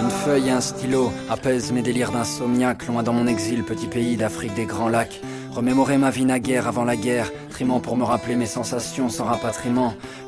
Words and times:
Une 0.00 0.10
feuille 0.10 0.48
et 0.48 0.50
un 0.50 0.60
stylo 0.60 1.12
apaisent 1.28 1.72
mes 1.72 1.82
délires 1.82 2.10
d'insomniaque, 2.10 2.86
loin 2.86 3.02
dans 3.02 3.12
mon 3.12 3.26
exil, 3.26 3.64
petit 3.64 3.86
pays 3.86 4.16
d'Afrique 4.16 4.54
des 4.54 4.64
grands 4.64 4.88
lacs. 4.88 5.20
Remémorer 5.52 5.98
ma 5.98 6.10
vie 6.10 6.24
naguère 6.24 6.68
avant 6.68 6.84
la 6.84 6.96
guerre, 6.96 7.30
trimant 7.50 7.80
pour 7.80 7.96
me 7.96 8.04
rappeler 8.04 8.36
mes 8.36 8.46
sensations 8.46 9.08
sans 9.08 9.24
rapatriement. 9.24 9.94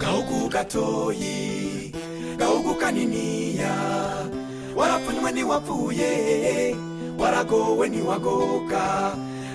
Gahugu 0.00 0.48
gatoyi 0.48 1.92
gahugu 2.38 2.74
kaniniya 2.74 3.72
warapfunywe 4.76 5.30
ntiwapfuye 5.32 6.10
waragowe 7.18 7.88
ntiwagoka 7.88 8.84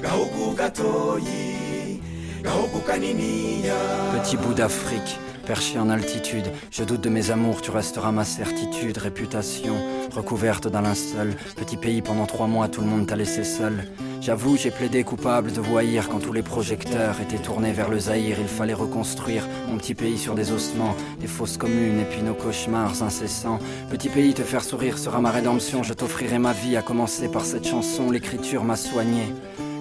gahugu 0.02 0.44
gatoyi 0.56 2.00
gahugu 2.44 2.80
kaniniya 2.88 3.76
Petit 4.14 4.38
bout 4.40 4.56
d'Afrique, 4.58 5.18
perché 5.46 5.80
en 5.80 5.90
altitude, 5.90 6.46
je 6.72 6.84
doute 6.84 7.02
de 7.02 7.10
mes 7.10 7.32
amours, 7.32 7.62
tu 7.62 7.72
resteras 7.72 8.12
ma 8.12 8.26
certitude, 8.26 8.98
réputation, 8.98 9.76
recouverte 10.12 10.68
d'un 10.68 10.82
linceul. 10.82 11.36
Petit 11.56 11.78
pays, 11.78 12.02
pendant 12.02 12.26
trois 12.26 12.48
mois, 12.48 12.68
tout 12.68 12.82
le 12.82 12.88
monde 12.88 13.08
t'a 13.08 13.16
laissé 13.16 13.44
seul. 13.44 13.86
J'avoue, 14.22 14.58
j'ai 14.58 14.72
plaidé 14.72 15.04
coupable 15.04 15.52
de 15.52 15.62
voyir 15.62 16.10
quand 16.10 16.20
tous 16.20 16.34
les 16.34 16.42
projecteurs 16.42 17.22
étaient 17.22 17.42
tournés 17.42 17.74
vers 17.74 17.90
le 17.90 18.00
Zaïre. 18.00 18.38
Il 18.40 18.48
fallait 18.48 18.74
reconstruire 18.74 19.48
mon 19.70 19.78
petit 19.78 19.94
pays 19.94 20.18
sur 20.18 20.34
des 20.34 20.52
ossements, 20.52 20.96
des 21.20 21.28
fausses 21.28 21.58
communes 21.58 22.00
et 22.00 22.06
puis 22.06 22.24
nos 22.24 22.34
cauchemars 22.34 23.04
incessants. 23.04 23.60
Petit 23.92 24.10
pays, 24.10 24.34
te 24.34 24.42
faire 24.42 24.64
sourire 24.64 24.98
sera 24.98 25.22
ma 25.22 25.30
rédemption. 25.30 25.84
Je 25.84 25.94
t'offrirai 25.94 26.40
ma 26.40 26.54
vie, 26.54 26.76
à 26.76 26.82
commencer 26.82 27.28
par 27.28 27.46
cette 27.46 27.68
chanson. 27.68 28.10
L'écriture 28.10 28.64
m'a 28.64 28.76
soigné. 28.76 29.22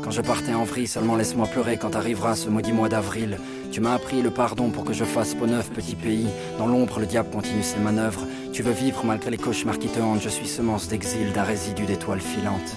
Quand 0.05 0.10
je 0.10 0.20
partais 0.20 0.52
en 0.52 0.64
vrille, 0.64 0.86
seulement 0.86 1.16
laisse-moi 1.16 1.47
pleurer 1.47 1.78
quand 1.78 1.97
arrivera 1.97 2.36
ce 2.36 2.50
maudit 2.50 2.72
mois 2.72 2.91
d'avril. 2.91 3.38
Tu 3.72 3.80
m'as 3.80 3.94
appris 3.94 4.20
le 4.20 4.30
pardon 4.30 4.69
pour 4.69 4.84
que 4.84 4.92
je 4.92 5.02
fasse 5.02 5.34
peau 5.34 5.46
neuf, 5.46 5.70
petit 5.70 5.96
pays. 5.96 6.27
Dans 6.58 6.66
l'ombre, 6.66 7.00
le 7.00 7.06
diable 7.06 7.30
continue 7.30 7.62
ses 7.62 7.78
manœuvres. 7.78 8.27
Tu 8.52 8.62
veux 8.62 8.72
vivre 8.72 9.02
malgré 9.05 9.30
les 9.30 9.38
cauchemars 9.38 9.78
qui 9.78 9.88
te 9.88 9.98
hantent. 10.00 10.20
Je 10.20 10.28
suis 10.28 10.46
semence 10.46 10.88
d'exil, 10.88 11.33
d'un 11.33 11.44
résidu 11.44 11.86
d'étoiles 11.86 12.20
filantes. 12.20 12.77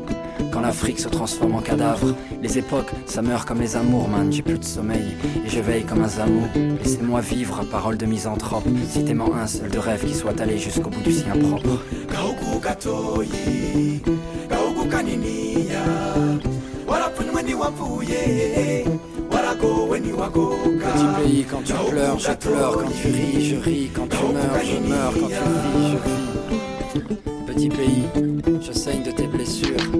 Quand 0.51 0.61
l'Afrique 0.61 0.99
se 0.99 1.07
transforme 1.07 1.55
en 1.55 1.61
cadavre, 1.61 2.15
les 2.41 2.57
époques, 2.57 2.91
ça 3.05 3.21
meurt 3.21 3.47
comme 3.47 3.61
les 3.61 3.75
amours, 3.75 4.09
man. 4.09 4.31
J'ai 4.31 4.41
plus 4.41 4.57
de 4.57 4.63
sommeil 4.63 5.15
et 5.45 5.49
je 5.49 5.59
veille 5.59 5.83
comme 5.83 6.03
un 6.03 6.09
zamou. 6.09 6.43
Laissez-moi 6.83 7.21
vivre, 7.21 7.63
parole 7.71 7.97
de 7.97 8.05
misanthrope. 8.05 8.65
Citez-moi 8.89 9.35
un 9.41 9.47
seul 9.47 9.69
de 9.69 9.77
rêve 9.77 10.05
qui 10.05 10.13
soit 10.13 10.39
allé 10.41 10.57
jusqu'au 10.57 10.89
bout 10.89 11.01
du 11.01 11.13
sien 11.13 11.35
propre. 11.37 11.79
Petit 20.81 21.23
pays, 21.23 21.45
quand 21.49 21.63
tu 21.63 21.73
pleures, 21.73 22.19
je 22.19 22.31
pleure. 22.31 22.77
Quand 22.77 22.89
tu 23.01 23.07
ris, 23.07 23.45
je 23.45 23.55
ris. 23.55 23.89
Quand 23.93 24.07
tu 24.07 24.17
meurs, 24.17 24.63
je 24.63 24.89
meurs. 24.89 25.13
Quand 25.13 25.27
tu 25.27 25.33
vis, 25.33 25.87
je 25.91 25.97
vis. 25.97 27.21
Petit 27.47 27.69
pays, 27.69 28.03
je 28.61 28.71
saigne 28.71 29.03
de 29.03 29.11
tes 29.11 29.27
blessures. 29.27 29.90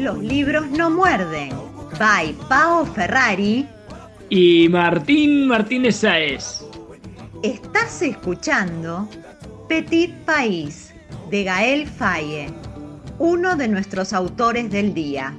Los 0.00 0.18
libros 0.18 0.66
no 0.70 0.88
muerden, 0.88 1.50
by 1.98 2.32
Pao 2.48 2.86
Ferrari. 2.86 3.68
Y 4.30 4.66
Martín 4.70 5.46
Martínez 5.46 5.96
Sáez. 5.96 6.64
Estás 7.42 8.00
escuchando 8.00 9.06
Petit 9.68 10.14
País 10.24 10.94
de 11.30 11.44
Gael 11.44 11.86
Faye, 11.86 12.50
uno 13.18 13.56
de 13.56 13.68
nuestros 13.68 14.14
autores 14.14 14.70
del 14.70 14.94
día. 14.94 15.34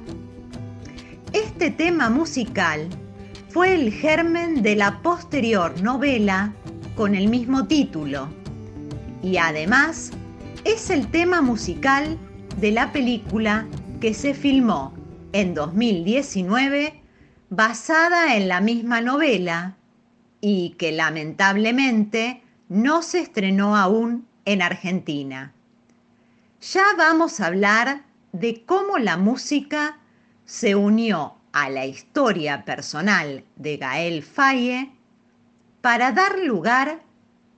Este 1.32 1.72
tema 1.72 2.08
musical 2.08 2.86
fue 3.48 3.74
el 3.74 3.92
germen 3.92 4.62
de 4.62 4.76
la 4.76 5.02
posterior 5.02 5.82
novela 5.82 6.52
con 6.94 7.16
el 7.16 7.26
mismo 7.26 7.66
título 7.66 8.28
y 9.24 9.38
además 9.38 10.12
es 10.64 10.88
el 10.88 11.08
tema 11.08 11.42
musical 11.42 12.16
de 12.60 12.70
la 12.70 12.92
película 12.92 13.66
que 14.02 14.14
se 14.14 14.34
filmó 14.34 14.92
en 15.32 15.54
2019 15.54 17.00
basada 17.50 18.34
en 18.34 18.48
la 18.48 18.60
misma 18.60 19.00
novela 19.00 19.76
y 20.40 20.70
que 20.70 20.90
lamentablemente 20.90 22.42
no 22.68 23.02
se 23.02 23.20
estrenó 23.20 23.76
aún 23.76 24.26
en 24.44 24.60
Argentina. 24.60 25.52
Ya 26.60 26.82
vamos 26.98 27.38
a 27.38 27.46
hablar 27.46 28.02
de 28.32 28.64
cómo 28.64 28.98
la 28.98 29.16
música 29.16 30.00
se 30.46 30.74
unió 30.74 31.36
a 31.52 31.70
la 31.70 31.86
historia 31.86 32.64
personal 32.64 33.44
de 33.54 33.76
Gael 33.76 34.24
Faye 34.24 34.90
para 35.80 36.10
dar 36.10 36.40
lugar 36.40 37.04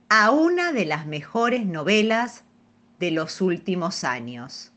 a 0.09 0.29
una 0.29 0.73
de 0.73 0.85
las 0.85 1.07
mejores 1.07 1.65
novelas 1.65 2.43
de 2.99 3.09
los 3.09 3.41
últimos 3.41 4.03
años. 4.03 4.71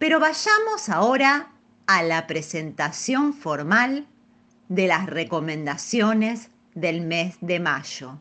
Pero 0.00 0.18
vayamos 0.18 0.88
ahora 0.88 1.52
a 1.86 2.02
la 2.02 2.26
presentación 2.26 3.34
formal 3.34 4.06
de 4.70 4.86
las 4.86 5.04
recomendaciones 5.04 6.50
del 6.74 7.02
mes 7.02 7.36
de 7.42 7.60
mayo. 7.60 8.18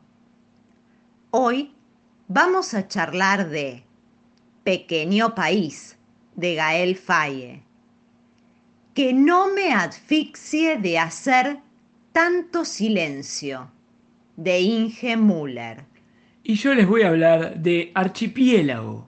Hoy 1.31 1.71
vamos 2.27 2.73
a 2.73 2.89
charlar 2.89 3.47
de 3.47 3.85
Pequeño 4.65 5.33
País 5.35 5.97
de 6.35 6.55
Gael 6.55 6.97
Faye. 6.97 7.63
Que 8.93 9.13
no 9.13 9.47
me 9.53 9.71
asfixie 9.71 10.75
de 10.79 10.99
hacer 10.99 11.59
tanto 12.11 12.65
silencio 12.65 13.71
de 14.35 14.59
Inge 14.59 15.15
Müller. 15.15 15.85
Y 16.43 16.55
yo 16.55 16.73
les 16.73 16.85
voy 16.85 17.03
a 17.03 17.07
hablar 17.07 17.57
de 17.57 17.93
Archipiélago, 17.95 19.07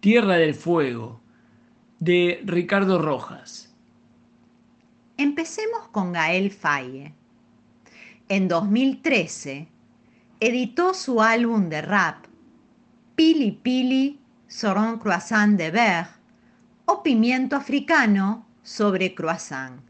Tierra 0.00 0.36
del 0.36 0.54
Fuego, 0.54 1.20
de 1.98 2.42
Ricardo 2.44 3.00
Rojas. 3.00 3.74
Empecemos 5.16 5.88
con 5.92 6.12
Gael 6.12 6.50
Faye. 6.50 7.14
En 8.28 8.48
2013 8.48 9.68
editó 10.40 10.92
su 10.92 11.22
álbum 11.22 11.68
de 11.68 11.80
rap 11.80 12.26
Pili 13.14 13.52
Pili 13.52 14.18
sur 14.46 14.76
un 14.76 14.98
croissant 14.98 15.56
de 15.56 15.70
beurre 15.70 16.10
o 16.84 17.02
pimiento 17.02 17.56
africano 17.56 18.46
sobre 18.62 19.14
croissant. 19.14 19.80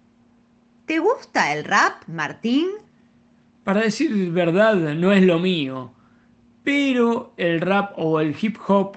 ¿Te 0.87 1.01
gusta 1.01 1.53
el 1.53 1.65
rap, 1.65 2.07
Martín? 2.07 2.69
Para 3.65 3.81
decir 3.81 4.31
verdad, 4.31 4.77
no 4.95 5.13
es 5.13 5.25
lo 5.25 5.41
mío, 5.41 5.93
pero 6.63 7.35
el 7.37 7.61
rap 7.61 7.95
o 7.97 8.21
el 8.21 8.37
hip 8.41 8.57
hop 8.69 8.97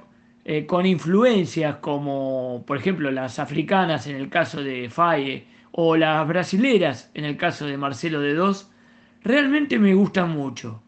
eh, 0.52 0.66
con 0.66 0.88
influencias 0.88 1.76
como, 1.76 2.64
por 2.66 2.78
ejemplo, 2.78 3.12
las 3.12 3.38
africanas 3.38 4.08
en 4.08 4.16
el 4.16 4.32
caso 4.32 4.64
de 4.64 4.90
Faye 4.90 5.46
o 5.72 5.96
las 5.96 6.28
brasileras 6.28 7.12
en 7.14 7.26
el 7.26 7.38
caso 7.38 7.68
de 7.68 7.78
Marcelo 7.78 8.20
de 8.20 8.34
Dos, 8.34 8.72
realmente 9.22 9.78
me 9.78 9.94
gustan 9.94 10.32
mucho. 10.32 10.82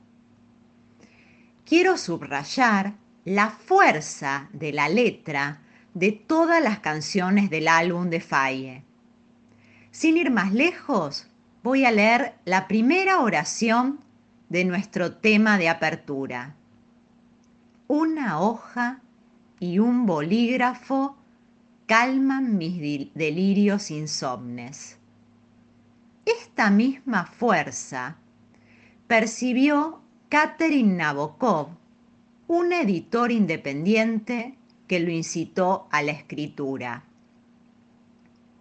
Quiero 1.64 1.96
subrayar 1.98 2.94
la 3.24 3.52
fuerza 3.52 4.50
de 4.52 4.74
la 4.74 4.90
letra 4.90 5.62
de 5.94 6.12
todas 6.12 6.64
las 6.64 6.80
canciones 6.80 7.52
del 7.52 7.68
álbum 7.68 8.10
de 8.10 8.20
Faye. 8.20 8.84
Sin 9.92 10.18
ir 10.18 10.32
más 10.32 10.54
lejos, 10.54 11.28
voy 11.62 11.86
a 11.86 11.92
leer 11.92 12.34
la 12.46 12.68
primera 12.68 13.20
oración 13.20 14.00
de 14.50 14.66
nuestro 14.66 15.18
tema 15.18 15.60
de 15.60 15.70
apertura. 15.70 16.56
Una 17.88 18.40
hoja 18.40 19.02
y 19.62 19.78
un 19.78 20.08
bolígrafo 20.08 21.16
calman 21.86 22.58
mis 22.58 23.14
delirios 23.14 23.92
insomnes. 23.92 24.98
Esta 26.26 26.72
misma 26.72 27.28
fuerza 27.28 28.18
percibió 29.06 30.02
Catherine 30.30 30.96
Nabokov, 30.96 31.70
un 32.48 32.74
editor 32.74 33.32
independiente 33.32 34.58
que 34.88 35.00
lo 35.00 35.12
incitó 35.12 35.88
a 35.92 36.02
la 36.02 36.14
escritura. 36.14 37.04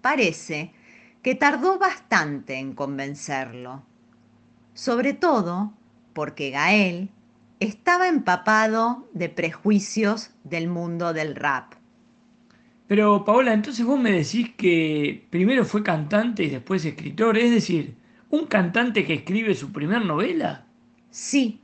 Parece 0.03 0.75
que 1.23 1.35
tardó 1.35 1.79
bastante 1.79 2.58
en 2.58 2.75
convencerlo, 2.75 3.82
sobre 4.75 5.14
todo 5.14 5.73
porque 6.12 6.50
Gael 6.50 7.08
estaba 7.60 8.08
empapado 8.08 9.08
de 9.12 9.28
prejuicios 9.28 10.30
del 10.44 10.66
mundo 10.68 11.12
del 11.12 11.36
rap. 11.36 11.74
Pero 12.88 13.24
Paola, 13.24 13.52
entonces 13.52 13.84
vos 13.84 14.00
me 14.00 14.10
decís 14.10 14.50
que 14.56 15.26
primero 15.30 15.64
fue 15.64 15.82
cantante 15.82 16.42
y 16.42 16.50
después 16.50 16.84
escritor, 16.84 17.38
es 17.38 17.50
decir, 17.50 17.94
un 18.30 18.46
cantante 18.46 19.06
que 19.06 19.14
escribe 19.14 19.54
su 19.54 19.70
primer 19.70 20.04
novela. 20.04 20.66
Sí, 21.10 21.60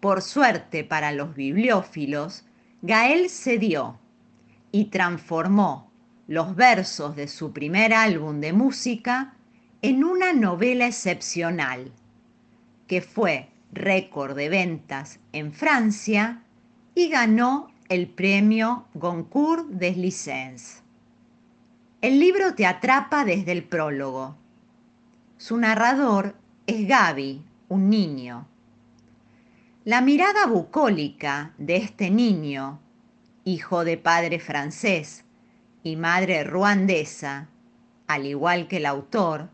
por 0.00 0.20
suerte 0.20 0.84
para 0.84 1.12
los 1.12 1.34
bibliófilos, 1.34 2.44
Gael 2.82 3.30
cedió 3.30 3.98
y 4.72 4.86
transformó 4.86 5.90
los 6.26 6.56
versos 6.56 7.14
de 7.14 7.28
su 7.28 7.52
primer 7.52 7.94
álbum 7.94 8.40
de 8.40 8.52
música 8.52 9.36
en 9.82 10.02
una 10.02 10.32
novela 10.32 10.86
excepcional, 10.86 11.92
que 12.86 13.00
fue 13.00 13.48
récord 13.72 14.36
de 14.36 14.48
ventas 14.48 15.18
en 15.32 15.52
Francia 15.52 16.42
y 16.94 17.08
ganó 17.08 17.72
el 17.88 18.08
premio 18.08 18.86
Goncourt 18.94 19.68
des 19.68 19.96
Licences. 19.96 20.82
El 22.00 22.20
libro 22.20 22.54
te 22.54 22.66
atrapa 22.66 23.24
desde 23.24 23.52
el 23.52 23.64
prólogo. 23.64 24.36
Su 25.38 25.56
narrador 25.56 26.36
es 26.66 26.86
Gaby, 26.86 27.44
un 27.68 27.88
niño. 27.88 28.46
La 29.84 30.00
mirada 30.00 30.46
bucólica 30.46 31.52
de 31.58 31.76
este 31.76 32.10
niño, 32.10 32.80
hijo 33.44 33.84
de 33.84 33.96
padre 33.96 34.38
francés 34.38 35.24
y 35.82 35.96
madre 35.96 36.44
ruandesa, 36.44 37.48
al 38.06 38.26
igual 38.26 38.68
que 38.68 38.76
el 38.76 38.86
autor, 38.86 39.48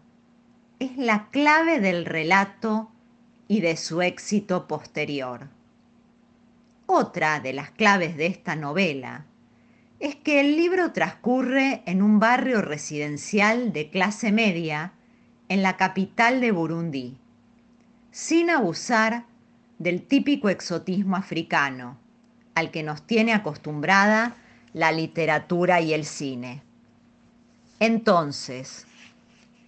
es 0.79 0.97
la 0.97 1.29
clave 1.31 1.81
del 1.81 2.05
relato 2.05 2.91
y 3.49 3.61
de 3.61 3.77
su 3.77 4.03
éxito 4.03 4.69
posterior. 4.69 5.49
Otra 6.87 7.41
de 7.41 7.53
las 7.55 7.71
claves 7.71 8.17
de 8.17 8.27
esta 8.27 8.55
novela 8.55 9.25
es 10.01 10.15
que 10.15 10.41
el 10.41 10.57
libro 10.57 10.93
transcurre 10.93 11.83
en 11.87 12.03
un 12.03 12.21
barrio 12.21 12.63
residencial 12.63 13.73
de 13.73 13.91
clase 13.91 14.31
media 14.31 14.93
en 15.49 15.63
la 15.63 15.77
capital 15.77 16.41
de 16.41 16.53
Burundi, 16.53 17.19
sin 18.13 18.51
abusar 18.51 19.25
del 19.79 20.03
típico 20.03 20.49
exotismo 20.49 21.17
africano 21.17 21.99
al 22.55 22.71
que 22.71 22.83
nos 22.83 23.03
tiene 23.07 23.33
acostumbrada 23.33 24.37
la 24.73 24.93
literatura 24.93 25.81
y 25.81 25.95
el 25.95 26.05
cine. 26.05 26.63
Entonces, 27.81 28.87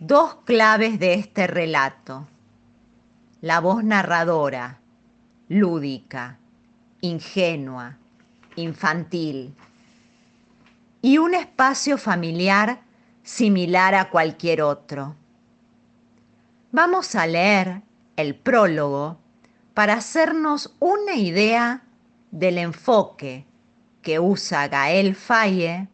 dos 0.00 0.36
claves 0.44 0.98
de 0.98 1.14
este 1.14 1.46
relato 1.46 2.26
la 3.40 3.60
voz 3.60 3.82
narradora, 3.82 4.80
lúdica, 5.48 6.38
ingenua, 7.00 7.96
infantil, 8.56 9.54
y 11.02 11.18
un 11.18 11.34
espacio 11.34 11.96
familiar 11.96 12.80
similar 13.22 13.94
a 13.94 14.10
cualquier 14.10 14.62
otro. 14.62 15.16
Vamos 16.72 17.14
a 17.14 17.26
leer 17.26 17.82
el 18.16 18.34
prólogo 18.34 19.18
para 19.72 19.94
hacernos 19.94 20.74
una 20.78 21.14
idea 21.14 21.82
del 22.30 22.58
enfoque 22.58 23.46
que 24.02 24.20
usa 24.20 24.68
Gael 24.68 25.14
Faye 25.14 25.88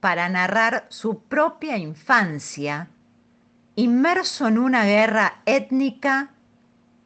para 0.00 0.28
narrar 0.28 0.86
su 0.88 1.20
propia 1.20 1.76
infancia 1.76 2.88
inmerso 3.76 4.48
en 4.48 4.58
una 4.58 4.84
guerra 4.84 5.42
étnica 5.46 6.30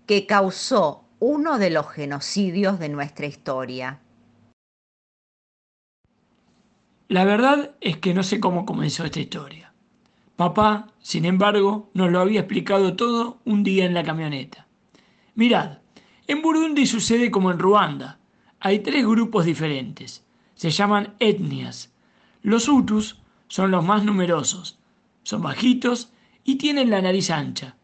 que 0.06 0.26
causó 0.26 1.04
uno 1.18 1.58
de 1.58 1.70
los 1.70 1.88
genocidios 1.88 2.78
de 2.78 2.88
nuestra 2.88 3.26
historia. 3.26 4.00
La 7.08 7.24
verdad 7.24 7.72
es 7.80 7.98
que 7.98 8.14
no 8.14 8.22
sé 8.22 8.40
cómo 8.40 8.64
comenzó 8.64 9.04
esta 9.04 9.20
historia. 9.20 9.72
Papá, 10.36 10.88
sin 11.00 11.24
embargo, 11.24 11.90
nos 11.94 12.10
lo 12.10 12.20
había 12.20 12.40
explicado 12.40 12.96
todo 12.96 13.38
un 13.44 13.62
día 13.62 13.84
en 13.84 13.94
la 13.94 14.02
camioneta. 14.02 14.66
Mirad, 15.34 15.78
en 16.26 16.42
Burundi 16.42 16.86
sucede 16.86 17.30
como 17.30 17.50
en 17.50 17.58
Ruanda. 17.58 18.18
Hay 18.60 18.78
tres 18.78 19.06
grupos 19.06 19.44
diferentes. 19.44 20.24
Se 20.54 20.70
llaman 20.70 21.14
etnias. 21.18 21.92
Los 22.42 22.68
Hutus 22.68 23.20
son 23.48 23.70
los 23.70 23.84
más 23.84 24.04
numerosos. 24.04 24.78
Son 25.22 25.42
bajitos 25.42 26.12
y 26.44 26.56
tienen 26.56 26.90
la 26.90 27.02
nariz 27.02 27.30
ancha. 27.30 27.76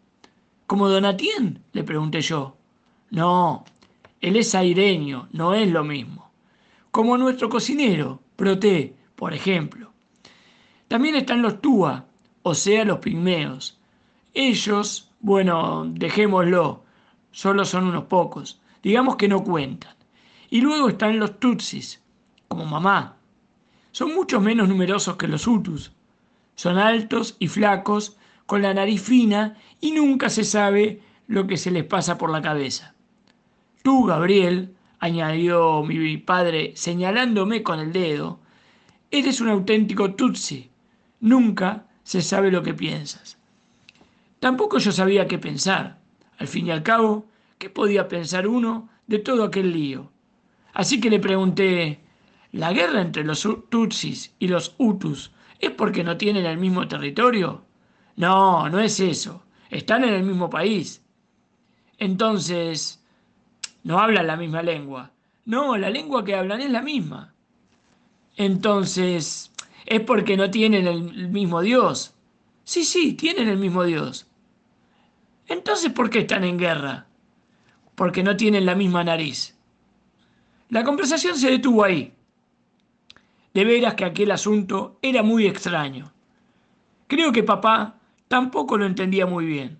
¿Como 0.68 0.90
Donatien? 0.90 1.64
le 1.72 1.82
pregunté 1.82 2.20
yo. 2.20 2.54
No, 3.08 3.64
él 4.20 4.37
es 4.37 4.54
aireño, 4.54 5.26
no 5.32 5.54
es 5.54 5.72
lo 5.72 5.82
mismo. 5.82 6.30
Como 6.90 7.16
nuestro 7.16 7.48
cocinero, 7.48 8.20
Proté, 8.37 8.94
por 9.16 9.32
ejemplo. 9.32 9.90
También 10.87 11.14
están 11.14 11.40
los 11.40 11.62
Túa, 11.62 12.04
o 12.42 12.54
sea, 12.54 12.84
los 12.84 12.98
pigmeos. 12.98 13.78
Ellos, 14.34 15.10
bueno, 15.20 15.87
dejémoslo, 15.87 16.82
solo 17.30 17.64
son 17.64 17.87
unos 17.87 18.04
pocos, 18.04 18.60
digamos 18.82 19.16
que 19.16 19.26
no 19.26 19.42
cuentan. 19.42 19.94
Y 20.50 20.60
luego 20.60 20.90
están 20.90 21.18
los 21.18 21.40
Tutsis, 21.40 22.02
como 22.46 22.66
mamá. 22.66 23.16
Son 23.90 24.14
mucho 24.14 24.38
menos 24.38 24.68
numerosos 24.68 25.16
que 25.16 25.28
los 25.28 25.46
Hutus. 25.46 25.92
Son 26.56 26.76
altos 26.76 27.37
y 27.38 27.48
flacos 27.48 28.17
con 28.48 28.62
la 28.62 28.72
nariz 28.72 29.02
fina 29.02 29.58
y 29.78 29.90
nunca 29.90 30.30
se 30.30 30.42
sabe 30.42 31.02
lo 31.26 31.46
que 31.46 31.58
se 31.58 31.70
les 31.70 31.84
pasa 31.84 32.16
por 32.16 32.30
la 32.30 32.40
cabeza. 32.40 32.94
Tú, 33.82 34.06
Gabriel, 34.06 34.74
añadió 35.00 35.82
mi 35.82 36.16
padre 36.16 36.72
señalándome 36.74 37.62
con 37.62 37.78
el 37.78 37.92
dedo, 37.92 38.40
eres 39.10 39.42
un 39.42 39.50
auténtico 39.50 40.14
Tutsi. 40.14 40.70
Nunca 41.20 41.84
se 42.02 42.22
sabe 42.22 42.50
lo 42.50 42.62
que 42.62 42.72
piensas. 42.72 43.36
Tampoco 44.40 44.78
yo 44.78 44.92
sabía 44.92 45.28
qué 45.28 45.38
pensar. 45.38 45.98
Al 46.38 46.48
fin 46.48 46.68
y 46.68 46.70
al 46.70 46.82
cabo, 46.82 47.26
¿qué 47.58 47.68
podía 47.68 48.08
pensar 48.08 48.48
uno 48.48 48.88
de 49.06 49.18
todo 49.18 49.44
aquel 49.44 49.74
lío? 49.74 50.10
Así 50.72 51.02
que 51.02 51.10
le 51.10 51.20
pregunté, 51.20 52.00
¿la 52.52 52.72
guerra 52.72 53.02
entre 53.02 53.24
los 53.24 53.46
Tutsis 53.68 54.34
y 54.38 54.48
los 54.48 54.74
Hutus 54.78 55.32
es 55.60 55.70
porque 55.72 56.02
no 56.02 56.16
tienen 56.16 56.46
el 56.46 56.56
mismo 56.56 56.88
territorio? 56.88 57.67
No, 58.18 58.68
no 58.68 58.80
es 58.80 58.98
eso. 58.98 59.44
Están 59.70 60.02
en 60.02 60.12
el 60.12 60.25
mismo 60.25 60.50
país. 60.50 61.00
Entonces, 61.98 63.00
no 63.84 64.00
hablan 64.00 64.26
la 64.26 64.37
misma 64.37 64.60
lengua. 64.60 65.12
No, 65.44 65.76
la 65.76 65.88
lengua 65.88 66.25
que 66.25 66.34
hablan 66.34 66.60
es 66.60 66.70
la 66.70 66.82
misma. 66.82 67.32
Entonces, 68.37 69.52
es 69.87 70.00
porque 70.00 70.37
no 70.37 70.50
tienen 70.50 70.88
el 70.88 71.28
mismo 71.28 71.62
Dios. 71.62 72.12
Sí, 72.64 72.84
sí, 72.84 73.12
tienen 73.12 73.46
el 73.46 73.56
mismo 73.56 73.84
Dios. 73.84 74.26
Entonces, 75.46 75.92
¿por 75.92 76.10
qué 76.10 76.18
están 76.18 76.42
en 76.42 76.58
guerra? 76.58 77.06
Porque 77.94 78.25
no 78.25 78.37
tienen 78.37 78.66
la 78.66 78.75
misma 78.75 79.04
nariz. 79.04 79.56
La 80.70 80.82
conversación 80.82 81.37
se 81.38 81.52
detuvo 81.52 81.84
ahí. 81.84 82.12
De 83.54 83.64
veras 83.64 83.94
que 83.94 84.04
aquel 84.04 84.32
asunto 84.32 84.98
era 85.02 85.22
muy 85.22 85.46
extraño. 85.46 86.12
Creo 87.06 87.30
que 87.30 87.44
papá 87.44 87.97
tampoco 88.28 88.76
lo 88.76 88.87
entendía 88.87 89.26
muy 89.26 89.47
bien. 89.47 89.78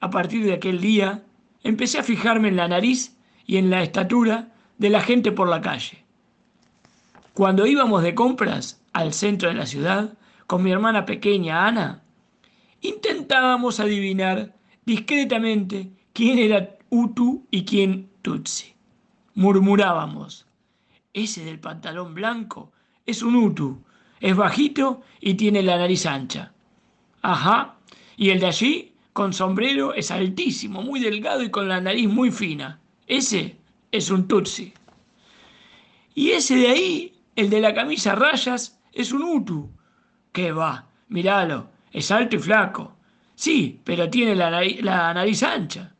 A 0.00 0.10
partir 0.10 0.44
de 0.44 0.54
aquel 0.54 0.80
día 0.80 1.24
empecé 1.62 1.98
a 1.98 2.02
fijarme 2.02 2.48
en 2.48 2.56
la 2.56 2.68
nariz 2.68 3.16
y 3.46 3.56
en 3.58 3.70
la 3.70 3.82
estatura 3.82 4.52
de 4.78 4.90
la 4.90 5.00
gente 5.00 5.32
por 5.32 5.48
la 5.48 5.60
calle. 5.60 6.04
Cuando 7.32 7.66
íbamos 7.66 8.02
de 8.02 8.14
compras 8.14 8.82
al 8.92 9.12
centro 9.12 9.48
de 9.48 9.54
la 9.54 9.66
ciudad 9.66 10.16
con 10.46 10.62
mi 10.62 10.70
hermana 10.70 11.04
pequeña 11.04 11.66
Ana, 11.66 12.02
intentábamos 12.80 13.80
adivinar 13.80 14.54
discretamente 14.84 15.90
quién 16.12 16.38
era 16.38 16.76
Utu 16.90 17.46
y 17.50 17.64
quién 17.64 18.10
Tutsi. 18.22 18.74
Murmurábamos, 19.34 20.46
ese 21.12 21.44
del 21.44 21.58
pantalón 21.58 22.14
blanco 22.14 22.72
es 23.04 23.22
un 23.22 23.36
Utu, 23.36 23.82
es 24.20 24.36
bajito 24.36 25.02
y 25.20 25.34
tiene 25.34 25.62
la 25.62 25.76
nariz 25.76 26.06
ancha. 26.06 26.53
Ajá, 27.26 27.76
y 28.18 28.28
el 28.28 28.40
de 28.40 28.46
allí, 28.46 28.92
con 29.14 29.32
sombrero, 29.32 29.94
es 29.94 30.10
altísimo, 30.10 30.82
muy 30.82 31.00
delgado 31.00 31.42
y 31.42 31.50
con 31.50 31.68
la 31.68 31.80
nariz 31.80 32.06
muy 32.06 32.30
fina. 32.30 32.78
Ese 33.06 33.56
es 33.90 34.10
un 34.10 34.28
Tutsi. 34.28 34.74
Y 36.14 36.32
ese 36.32 36.54
de 36.56 36.68
ahí, 36.68 37.14
el 37.34 37.48
de 37.48 37.62
la 37.62 37.72
camisa 37.72 38.14
rayas, 38.14 38.78
es 38.92 39.10
un 39.10 39.22
Utu. 39.22 39.70
¿Qué 40.32 40.52
va? 40.52 40.86
Míralo, 41.08 41.70
es 41.92 42.10
alto 42.10 42.36
y 42.36 42.40
flaco. 42.40 42.94
Sí, 43.34 43.80
pero 43.84 44.10
tiene 44.10 44.34
la 44.36 45.14
nariz 45.14 45.42
ancha. 45.44 45.94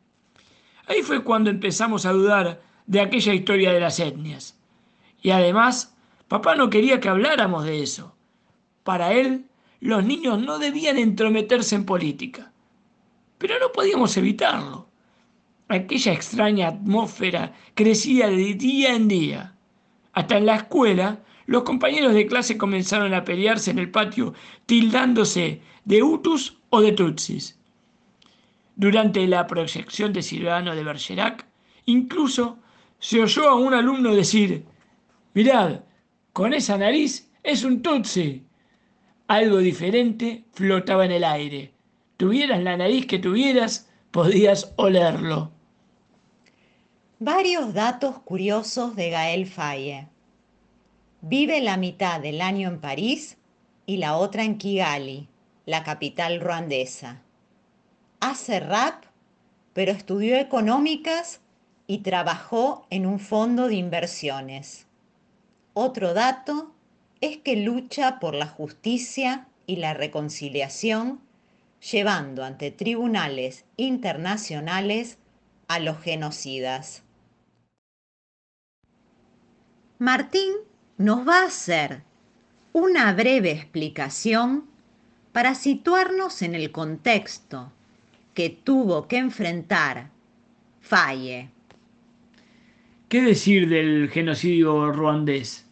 Ahí 0.86 1.00
fue 1.00 1.24
cuando 1.24 1.48
empezamos 1.48 2.04
a 2.04 2.12
dudar 2.12 2.60
de 2.84 3.00
aquella 3.00 3.32
historia 3.32 3.72
de 3.72 3.80
las 3.80 3.98
etnias. 3.98 4.58
Y 5.22 5.30
además, 5.30 5.96
papá 6.28 6.54
no 6.54 6.68
quería 6.68 7.00
que 7.00 7.08
habláramos 7.08 7.64
de 7.64 7.82
eso. 7.82 8.14
Para 8.82 9.14
él, 9.14 9.46
los 9.84 10.02
niños 10.02 10.40
no 10.40 10.58
debían 10.58 10.96
entrometerse 10.96 11.74
en 11.74 11.84
política. 11.84 12.50
Pero 13.36 13.58
no 13.60 13.70
podíamos 13.70 14.16
evitarlo. 14.16 14.88
Aquella 15.68 16.14
extraña 16.14 16.68
atmósfera 16.68 17.52
crecía 17.74 18.28
de 18.28 18.54
día 18.54 18.94
en 18.94 19.08
día. 19.08 19.54
Hasta 20.14 20.38
en 20.38 20.46
la 20.46 20.56
escuela, 20.56 21.22
los 21.44 21.64
compañeros 21.64 22.14
de 22.14 22.26
clase 22.26 22.56
comenzaron 22.56 23.12
a 23.12 23.24
pelearse 23.24 23.72
en 23.72 23.78
el 23.78 23.90
patio, 23.90 24.32
tildándose 24.64 25.60
de 25.84 26.02
Hutus 26.02 26.56
o 26.70 26.80
de 26.80 26.92
Tutsis. 26.92 27.58
Durante 28.76 29.26
la 29.28 29.46
proyección 29.46 30.14
de 30.14 30.22
Silvano 30.22 30.74
de 30.74 30.82
Bergerac, 30.82 31.44
incluso 31.84 32.56
se 33.00 33.20
oyó 33.20 33.50
a 33.50 33.54
un 33.54 33.74
alumno 33.74 34.14
decir, 34.14 34.64
mirad, 35.34 35.80
con 36.32 36.54
esa 36.54 36.78
nariz 36.78 37.30
es 37.42 37.64
un 37.64 37.82
Tutsi. 37.82 38.42
Algo 39.26 39.58
diferente 39.58 40.44
flotaba 40.52 41.04
en 41.04 41.12
el 41.12 41.24
aire. 41.24 41.72
Tuvieras 42.16 42.62
la 42.62 42.76
nariz 42.76 43.06
que 43.06 43.18
tuvieras, 43.18 43.90
podías 44.10 44.72
olerlo. 44.76 45.50
Varios 47.18 47.74
datos 47.74 48.18
curiosos 48.20 48.96
de 48.96 49.10
Gael 49.10 49.46
Faye. 49.46 50.08
Vive 51.22 51.60
la 51.60 51.76
mitad 51.76 52.20
del 52.20 52.40
año 52.40 52.68
en 52.68 52.80
París 52.80 53.38
y 53.86 53.96
la 53.96 54.16
otra 54.16 54.44
en 54.44 54.58
Kigali, 54.58 55.28
la 55.64 55.82
capital 55.82 56.40
ruandesa 56.40 57.24
hace 58.24 58.58
rap, 58.58 59.04
pero 59.74 59.92
estudió 59.92 60.36
económicas 60.36 61.40
y 61.86 61.98
trabajó 61.98 62.86
en 62.88 63.04
un 63.04 63.20
fondo 63.20 63.68
de 63.68 63.74
inversiones. 63.74 64.86
Otro 65.74 66.14
dato 66.14 66.73
es 67.20 67.38
que 67.38 67.56
lucha 67.56 68.18
por 68.20 68.34
la 68.34 68.46
justicia 68.46 69.48
y 69.66 69.76
la 69.76 69.94
reconciliación, 69.94 71.20
llevando 71.90 72.44
ante 72.44 72.70
tribunales 72.70 73.64
internacionales 73.76 75.18
a 75.68 75.78
los 75.78 76.00
genocidas. 76.00 77.02
Martín 79.98 80.52
nos 80.98 81.26
va 81.26 81.42
a 81.42 81.46
hacer 81.46 82.02
una 82.72 83.12
breve 83.12 83.52
explicación 83.52 84.64
para 85.32 85.54
situarnos 85.54 86.42
en 86.42 86.54
el 86.54 86.72
contexto 86.72 87.72
que 88.34 88.50
tuvo 88.50 89.08
que 89.08 89.16
enfrentar 89.18 90.10
Falle. 90.80 91.50
¿Qué 93.08 93.22
decir 93.22 93.68
del 93.68 94.10
genocidio 94.10 94.92
ruandés? 94.92 95.66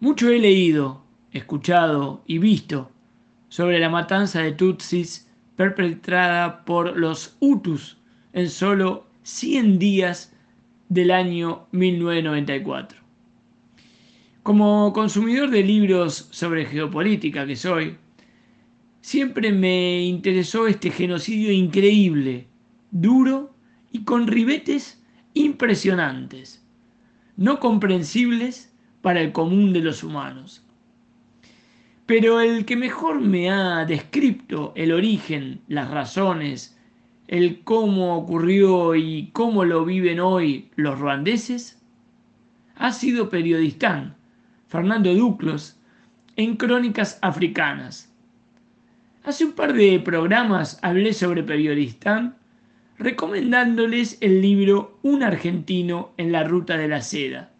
Mucho 0.00 0.30
he 0.30 0.38
leído, 0.38 1.02
escuchado 1.32 2.22
y 2.26 2.38
visto 2.38 2.90
sobre 3.48 3.78
la 3.78 3.88
matanza 3.88 4.42
de 4.42 4.52
Tutsis 4.52 5.30
perpetrada 5.56 6.64
por 6.64 6.96
los 6.96 7.36
Hutus 7.40 7.96
en 8.32 8.50
solo 8.50 9.06
100 9.22 9.78
días 9.78 10.34
del 10.88 11.10
año 11.10 11.66
1994. 11.72 12.98
Como 14.42 14.92
consumidor 14.92 15.50
de 15.50 15.62
libros 15.62 16.28
sobre 16.30 16.66
geopolítica 16.66 17.46
que 17.46 17.56
soy, 17.56 17.96
Siempre 19.06 19.52
me 19.52 20.02
interesó 20.02 20.66
este 20.66 20.90
genocidio 20.90 21.52
increíble, 21.52 22.48
duro 22.90 23.54
y 23.92 24.02
con 24.02 24.26
ribetes 24.26 25.00
impresionantes, 25.32 26.66
no 27.36 27.60
comprensibles 27.60 28.74
para 29.06 29.20
el 29.20 29.30
común 29.30 29.72
de 29.72 29.82
los 29.82 30.02
humanos. 30.02 30.64
Pero 32.06 32.40
el 32.40 32.64
que 32.64 32.74
mejor 32.74 33.20
me 33.20 33.48
ha 33.52 33.84
descrito 33.84 34.72
el 34.74 34.90
origen, 34.90 35.60
las 35.68 35.92
razones, 35.92 36.76
el 37.28 37.60
cómo 37.62 38.16
ocurrió 38.16 38.96
y 38.96 39.30
cómo 39.32 39.64
lo 39.64 39.84
viven 39.84 40.18
hoy 40.18 40.70
los 40.74 40.98
ruandeses, 40.98 41.80
ha 42.74 42.90
sido 42.90 43.30
periodistán 43.30 44.16
Fernando 44.66 45.14
Duclos 45.14 45.78
en 46.34 46.56
Crónicas 46.56 47.20
Africanas, 47.22 48.12
Hace 49.22 49.44
un 49.44 49.52
par 49.52 49.72
de 49.72 50.00
programas 50.00 50.80
hablé 50.82 51.12
sobre 51.12 51.44
Periodistán, 51.44 52.34
recomendándoles 52.98 54.18
el 54.20 54.42
libro 54.42 54.98
Un 55.04 55.22
argentino 55.22 56.12
en 56.16 56.32
la 56.32 56.42
ruta 56.42 56.76
de 56.76 56.88
la 56.88 57.02
seda. 57.02 57.52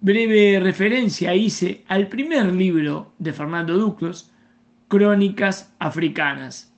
Breve 0.00 0.60
referencia 0.60 1.34
hice 1.34 1.82
al 1.88 2.06
primer 2.06 2.52
libro 2.54 3.14
de 3.18 3.32
Fernando 3.32 3.76
Duclos, 3.76 4.30
Crónicas 4.86 5.74
Africanas. 5.80 6.72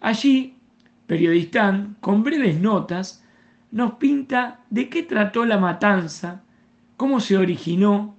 Allí, 0.00 0.54
Periodistán, 1.08 1.96
con 2.00 2.22
breves 2.22 2.60
notas, 2.60 3.24
nos 3.72 3.94
pinta 3.94 4.60
de 4.70 4.88
qué 4.88 5.02
trató 5.02 5.44
la 5.44 5.58
matanza, 5.58 6.44
cómo 6.96 7.18
se 7.18 7.36
originó 7.36 8.14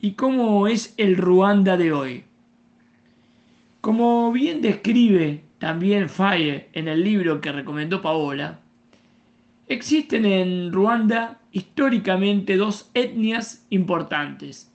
y 0.00 0.12
cómo 0.12 0.68
es 0.68 0.94
el 0.96 1.16
Ruanda 1.16 1.76
de 1.76 1.92
hoy. 1.92 2.24
Como 3.80 4.30
bien 4.30 4.62
describe 4.62 5.42
también 5.58 6.08
Faye 6.08 6.68
en 6.74 6.86
el 6.86 7.02
libro 7.02 7.40
que 7.40 7.50
recomendó 7.50 8.00
Paola, 8.00 8.60
existen 9.66 10.24
en 10.24 10.72
Ruanda 10.72 11.40
históricamente 11.56 12.58
dos 12.58 12.90
etnias 12.92 13.66
importantes. 13.70 14.70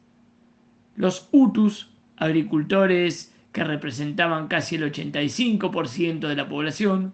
Los 0.95 1.29
Hutus, 1.31 1.91
agricultores 2.17 3.35
que 3.51 3.63
representaban 3.63 4.47
casi 4.47 4.77
el 4.77 4.91
85% 4.91 6.27
de 6.27 6.35
la 6.35 6.49
población, 6.49 7.13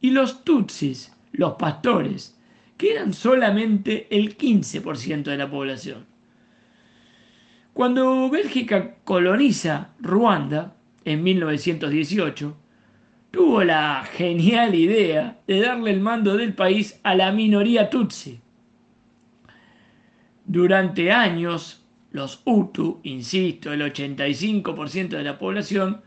y 0.00 0.10
los 0.10 0.42
Tutsis, 0.42 1.14
los 1.30 1.52
pastores, 1.52 2.36
que 2.76 2.94
eran 2.94 3.12
solamente 3.12 4.08
el 4.10 4.36
15% 4.36 5.22
de 5.22 5.36
la 5.36 5.48
población. 5.48 6.06
Cuando 7.74 8.28
Bélgica 8.28 8.96
coloniza 9.04 9.90
Ruanda, 10.00 10.74
en 11.04 11.22
1918, 11.22 12.56
tuvo 13.30 13.62
la 13.62 14.02
genial 14.02 14.74
idea 14.74 15.38
de 15.46 15.60
darle 15.60 15.92
el 15.92 16.00
mando 16.00 16.36
del 16.36 16.54
país 16.54 16.98
a 17.04 17.14
la 17.14 17.30
minoría 17.30 17.88
Tutsi. 17.88 18.40
Durante 20.46 21.10
años, 21.10 21.82
los 22.12 22.40
Hutu, 22.44 23.00
insisto, 23.02 23.72
el 23.72 23.80
85% 23.80 25.08
de 25.08 25.24
la 25.24 25.38
población, 25.38 26.02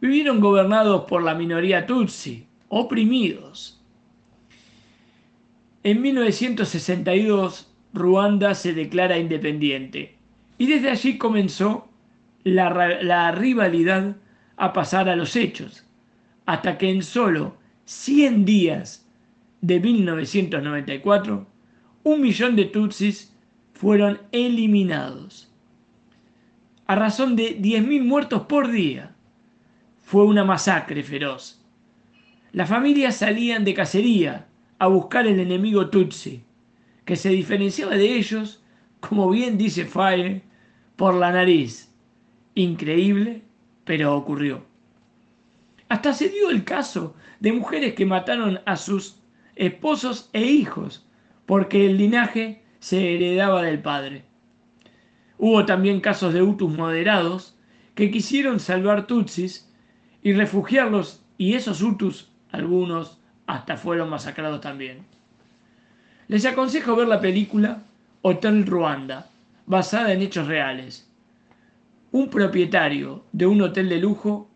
vivieron 0.00 0.40
gobernados 0.40 1.04
por 1.04 1.22
la 1.22 1.34
minoría 1.34 1.86
Tutsi, 1.86 2.46
oprimidos. 2.68 3.80
En 5.82 6.00
1962, 6.00 7.72
Ruanda 7.92 8.54
se 8.54 8.72
declara 8.72 9.18
independiente 9.18 10.16
y 10.58 10.66
desde 10.66 10.90
allí 10.90 11.18
comenzó 11.18 11.88
la, 12.44 13.02
la 13.02 13.32
rivalidad 13.32 14.16
a 14.56 14.72
pasar 14.72 15.08
a 15.08 15.16
los 15.16 15.34
hechos, 15.34 15.84
hasta 16.46 16.78
que 16.78 16.88
en 16.88 17.02
solo 17.02 17.56
100 17.84 18.44
días 18.44 19.08
de 19.60 19.80
1994, 19.80 21.46
un 22.04 22.20
millón 22.20 22.56
de 22.56 22.66
tutsis 22.66 23.31
fueron 23.82 24.20
eliminados. 24.30 25.50
A 26.86 26.94
razón 26.94 27.34
de 27.34 27.60
10.000 27.60 28.04
muertos 28.04 28.42
por 28.42 28.70
día. 28.70 29.12
Fue 30.02 30.24
una 30.24 30.44
masacre 30.44 31.02
feroz. 31.02 31.60
Las 32.52 32.68
familias 32.68 33.16
salían 33.16 33.64
de 33.64 33.74
cacería 33.74 34.46
a 34.78 34.86
buscar 34.86 35.26
el 35.26 35.40
enemigo 35.40 35.90
Tutsi, 35.90 36.44
que 37.04 37.16
se 37.16 37.30
diferenciaba 37.30 37.96
de 37.96 38.14
ellos, 38.16 38.62
como 39.00 39.28
bien 39.28 39.58
dice 39.58 39.84
Faye, 39.84 40.42
por 40.94 41.14
la 41.14 41.32
nariz. 41.32 41.92
Increíble, 42.54 43.42
pero 43.84 44.16
ocurrió. 44.16 44.64
Hasta 45.88 46.12
se 46.12 46.28
dio 46.28 46.50
el 46.50 46.62
caso 46.62 47.16
de 47.40 47.52
mujeres 47.52 47.94
que 47.94 48.06
mataron 48.06 48.60
a 48.64 48.76
sus 48.76 49.18
esposos 49.56 50.30
e 50.32 50.42
hijos, 50.44 51.04
porque 51.46 51.86
el 51.86 51.98
linaje 51.98 52.61
se 52.82 53.14
heredaba 53.14 53.62
del 53.62 53.80
padre. 53.80 54.24
Hubo 55.38 55.64
también 55.64 56.00
casos 56.00 56.34
de 56.34 56.42
Hutus 56.42 56.76
moderados 56.76 57.56
que 57.94 58.10
quisieron 58.10 58.58
salvar 58.58 59.06
Tutsis 59.06 59.72
y 60.20 60.32
refugiarlos, 60.32 61.22
y 61.38 61.54
esos 61.54 61.80
Hutus, 61.80 62.32
algunos, 62.50 63.20
hasta 63.46 63.76
fueron 63.76 64.10
masacrados 64.10 64.60
también. 64.60 65.06
Les 66.26 66.44
aconsejo 66.44 66.96
ver 66.96 67.06
la 67.06 67.20
película 67.20 67.84
Hotel 68.22 68.66
Ruanda, 68.66 69.30
basada 69.64 70.12
en 70.12 70.20
hechos 70.20 70.48
reales. 70.48 71.08
Un 72.10 72.30
propietario 72.30 73.24
de 73.30 73.46
un 73.46 73.62
hotel 73.62 73.90
de 73.90 73.98
lujo, 73.98 74.50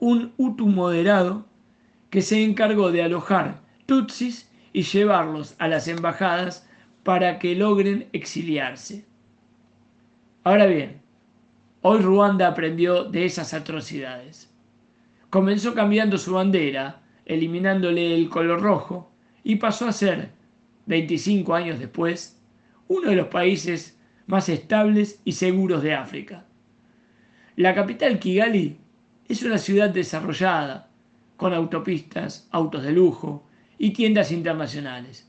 un 0.00 0.34
Hutu 0.36 0.66
moderado, 0.66 1.46
que 2.10 2.20
se 2.20 2.44
encargó 2.44 2.92
de 2.92 3.04
alojar 3.04 3.62
tutsis 3.86 4.50
y 4.74 4.82
llevarlos 4.82 5.54
a 5.58 5.66
las 5.66 5.88
embajadas 5.88 6.67
para 7.02 7.38
que 7.38 7.54
logren 7.54 8.08
exiliarse. 8.12 9.04
Ahora 10.44 10.66
bien, 10.66 11.00
hoy 11.82 12.00
Ruanda 12.00 12.48
aprendió 12.48 13.04
de 13.04 13.24
esas 13.24 13.54
atrocidades. 13.54 14.52
Comenzó 15.30 15.74
cambiando 15.74 16.18
su 16.18 16.34
bandera, 16.34 17.02
eliminándole 17.26 18.14
el 18.14 18.28
color 18.28 18.62
rojo, 18.62 19.10
y 19.44 19.56
pasó 19.56 19.86
a 19.86 19.92
ser, 19.92 20.30
25 20.86 21.54
años 21.54 21.78
después, 21.78 22.40
uno 22.88 23.10
de 23.10 23.16
los 23.16 23.28
países 23.28 23.98
más 24.26 24.48
estables 24.48 25.20
y 25.24 25.32
seguros 25.32 25.82
de 25.82 25.94
África. 25.94 26.44
La 27.56 27.74
capital 27.74 28.18
Kigali 28.18 28.78
es 29.28 29.42
una 29.42 29.58
ciudad 29.58 29.90
desarrollada, 29.90 30.88
con 31.36 31.52
autopistas, 31.52 32.48
autos 32.50 32.82
de 32.82 32.92
lujo 32.92 33.46
y 33.78 33.92
tiendas 33.92 34.32
internacionales. 34.32 35.27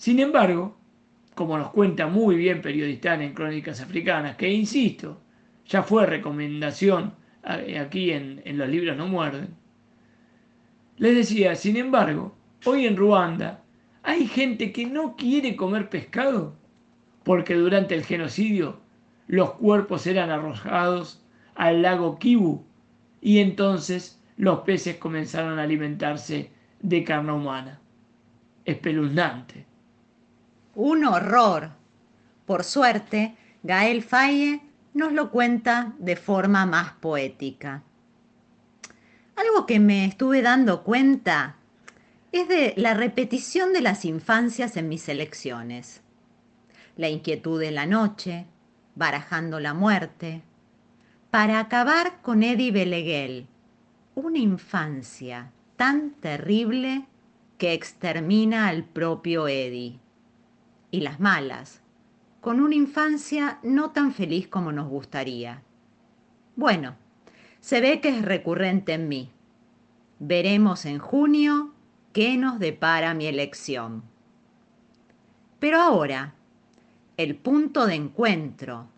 Sin 0.00 0.18
embargo, 0.18 0.78
como 1.34 1.58
nos 1.58 1.72
cuenta 1.72 2.06
muy 2.06 2.34
bien 2.34 2.62
periodista 2.62 3.22
en 3.22 3.34
Crónicas 3.34 3.82
Africanas, 3.82 4.34
que 4.36 4.48
insisto, 4.48 5.20
ya 5.66 5.82
fue 5.82 6.06
recomendación 6.06 7.12
aquí 7.42 8.10
en, 8.10 8.40
en 8.46 8.56
los 8.56 8.66
libros 8.70 8.96
no 8.96 9.08
muerden, 9.08 9.50
les 10.96 11.14
decía, 11.14 11.54
sin 11.54 11.76
embargo, 11.76 12.34
hoy 12.64 12.86
en 12.86 12.96
Ruanda 12.96 13.62
hay 14.02 14.26
gente 14.26 14.72
que 14.72 14.86
no 14.86 15.16
quiere 15.16 15.54
comer 15.54 15.90
pescado 15.90 16.56
porque 17.22 17.54
durante 17.54 17.94
el 17.94 18.02
genocidio 18.02 18.80
los 19.26 19.52
cuerpos 19.52 20.06
eran 20.06 20.30
arrojados 20.30 21.22
al 21.56 21.82
lago 21.82 22.18
Kivu 22.18 22.64
y 23.20 23.40
entonces 23.40 24.18
los 24.38 24.60
peces 24.60 24.96
comenzaron 24.96 25.58
a 25.58 25.64
alimentarse 25.64 26.50
de 26.80 27.04
carne 27.04 27.32
humana. 27.32 27.78
Espeluznante. 28.64 29.68
Un 30.82 31.04
horror. 31.04 31.72
Por 32.46 32.64
suerte, 32.64 33.36
Gael 33.62 34.02
Faye 34.02 34.62
nos 34.94 35.12
lo 35.12 35.30
cuenta 35.30 35.92
de 35.98 36.16
forma 36.16 36.64
más 36.64 36.92
poética. 36.92 37.82
Algo 39.36 39.66
que 39.66 39.78
me 39.78 40.06
estuve 40.06 40.40
dando 40.40 40.82
cuenta 40.82 41.56
es 42.32 42.48
de 42.48 42.72
la 42.78 42.94
repetición 42.94 43.74
de 43.74 43.82
las 43.82 44.06
infancias 44.06 44.78
en 44.78 44.88
mis 44.88 45.06
elecciones. 45.10 46.00
La 46.96 47.10
inquietud 47.10 47.60
de 47.60 47.72
la 47.72 47.84
noche, 47.84 48.46
barajando 48.94 49.60
la 49.60 49.74
muerte, 49.74 50.40
para 51.30 51.60
acabar 51.60 52.22
con 52.22 52.42
Eddie 52.42 52.72
Beleguel, 52.72 53.48
una 54.14 54.38
infancia 54.38 55.52
tan 55.76 56.12
terrible 56.12 57.04
que 57.58 57.74
extermina 57.74 58.68
al 58.68 58.82
propio 58.82 59.46
Eddie. 59.46 60.00
Y 60.90 61.00
las 61.00 61.20
malas, 61.20 61.82
con 62.40 62.60
una 62.60 62.74
infancia 62.74 63.58
no 63.62 63.90
tan 63.90 64.12
feliz 64.12 64.48
como 64.48 64.72
nos 64.72 64.88
gustaría. 64.88 65.62
Bueno, 66.56 66.96
se 67.60 67.80
ve 67.80 68.00
que 68.00 68.08
es 68.08 68.22
recurrente 68.22 68.94
en 68.94 69.08
mí. 69.08 69.30
Veremos 70.18 70.86
en 70.86 70.98
junio 70.98 71.72
qué 72.12 72.36
nos 72.36 72.58
depara 72.58 73.14
mi 73.14 73.26
elección. 73.26 74.02
Pero 75.58 75.80
ahora, 75.80 76.34
el 77.16 77.36
punto 77.36 77.86
de 77.86 77.94
encuentro 77.94 78.88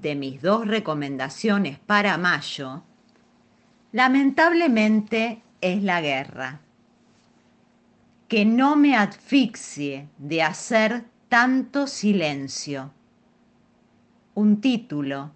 de 0.00 0.14
mis 0.14 0.42
dos 0.42 0.66
recomendaciones 0.66 1.78
para 1.78 2.18
mayo, 2.18 2.82
lamentablemente 3.92 5.42
es 5.60 5.82
la 5.82 6.00
guerra. 6.00 6.60
Que 8.28 8.44
no 8.44 8.76
me 8.76 8.96
asfixie 8.96 10.08
de 10.18 10.42
hacer 10.42 11.04
tanto 11.32 11.86
silencio. 11.86 12.92
Un 14.34 14.60
título 14.60 15.30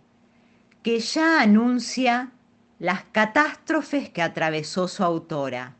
que 0.83 1.01
ya 1.01 1.41
anuncia 1.41 2.33
las 2.79 3.05
catástrofes 3.05 4.11
que 4.11 4.21
atravesó 4.21 4.89
su 4.89 5.03
autora, 5.03 5.75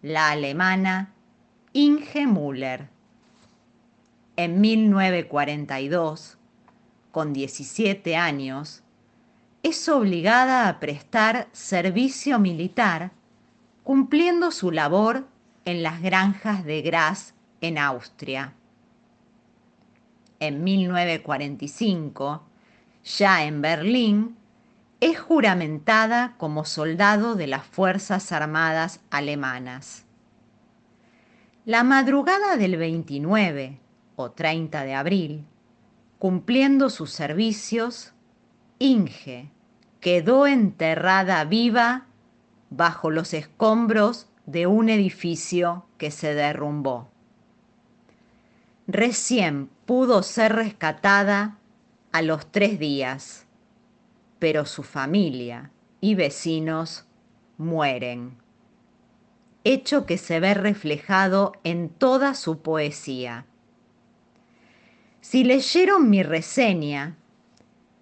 la 0.00 0.30
alemana 0.30 1.12
Inge 1.74 2.26
Müller. 2.26 2.88
En 4.36 4.62
1942, 4.62 6.38
con 7.12 7.34
17 7.34 8.16
años, 8.16 8.82
es 9.62 9.90
obligada 9.90 10.70
a 10.70 10.80
prestar 10.80 11.50
servicio 11.52 12.38
militar 12.38 13.10
cumpliendo 13.84 14.52
su 14.52 14.70
labor 14.70 15.28
en 15.66 15.82
las 15.82 16.00
granjas 16.00 16.64
de 16.64 16.80
Graz 16.80 17.34
en 17.60 17.76
Austria. 17.76 18.54
En 20.40 20.62
1945, 20.62 22.42
ya 23.04 23.44
en 23.44 23.60
Berlín, 23.60 24.36
es 25.00 25.18
juramentada 25.18 26.34
como 26.38 26.64
soldado 26.64 27.34
de 27.34 27.46
las 27.46 27.64
Fuerzas 27.64 28.32
Armadas 28.32 29.00
alemanas. 29.10 30.04
La 31.64 31.84
madrugada 31.84 32.56
del 32.56 32.76
29 32.76 33.78
o 34.16 34.30
30 34.30 34.84
de 34.84 34.94
abril, 34.94 35.44
cumpliendo 36.18 36.90
sus 36.90 37.10
servicios, 37.10 38.12
Inge 38.78 39.50
quedó 40.00 40.46
enterrada 40.46 41.44
viva 41.44 42.06
bajo 42.70 43.10
los 43.10 43.34
escombros 43.34 44.28
de 44.46 44.66
un 44.66 44.88
edificio 44.88 45.84
que 45.98 46.10
se 46.10 46.34
derrumbó. 46.34 47.08
Recién 48.86 49.68
pudo 49.88 50.22
ser 50.22 50.54
rescatada 50.54 51.56
a 52.12 52.20
los 52.20 52.52
tres 52.52 52.78
días 52.78 53.46
pero 54.38 54.66
su 54.66 54.82
familia 54.82 55.70
y 56.02 56.14
vecinos 56.14 57.06
mueren. 57.56 58.36
Hecho 59.64 60.04
que 60.04 60.18
se 60.18 60.40
ve 60.40 60.52
reflejado 60.52 61.54
en 61.64 61.88
toda 61.88 62.34
su 62.34 62.60
poesía. 62.60 63.46
Si 65.22 65.42
leyeron 65.42 66.10
mi 66.10 66.22
reseña, 66.22 67.16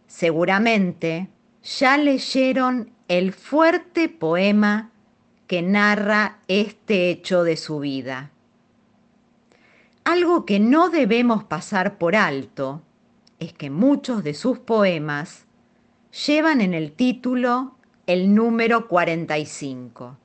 seguramente 0.08 1.28
ya 1.62 1.98
leyeron 1.98 2.90
el 3.06 3.32
fuerte 3.32 4.08
poema 4.08 4.90
que 5.46 5.62
narra 5.62 6.40
este 6.48 7.10
hecho 7.10 7.44
de 7.44 7.56
su 7.56 7.78
vida. 7.78 8.32
Algo 10.06 10.46
que 10.46 10.60
no 10.60 10.88
debemos 10.88 11.42
pasar 11.42 11.98
por 11.98 12.14
alto 12.14 12.80
es 13.40 13.52
que 13.52 13.70
muchos 13.70 14.22
de 14.22 14.34
sus 14.34 14.60
poemas 14.60 15.46
llevan 16.26 16.60
en 16.60 16.74
el 16.74 16.92
título 16.92 17.74
el 18.06 18.32
número 18.32 18.86
45. 18.86 20.16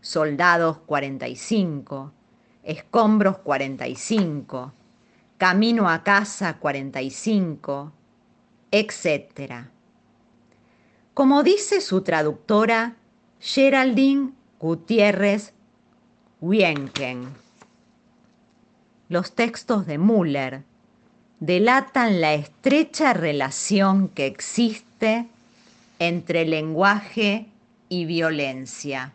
Soldados 0.00 0.78
45, 0.86 2.10
Escombros 2.62 3.36
45, 3.36 4.72
Camino 5.36 5.90
a 5.90 6.02
casa 6.02 6.56
45, 6.56 7.92
etc. 8.70 9.66
Como 11.12 11.42
dice 11.42 11.82
su 11.82 12.00
traductora, 12.00 12.96
Geraldine 13.40 14.32
Gutiérrez 14.58 15.52
Wienken. 16.40 17.45
Los 19.08 19.32
textos 19.32 19.86
de 19.86 19.98
Müller 19.98 20.64
delatan 21.38 22.20
la 22.20 22.34
estrecha 22.34 23.12
relación 23.12 24.08
que 24.08 24.26
existe 24.26 25.26
entre 26.00 26.44
lenguaje 26.44 27.46
y 27.88 28.04
violencia. 28.04 29.12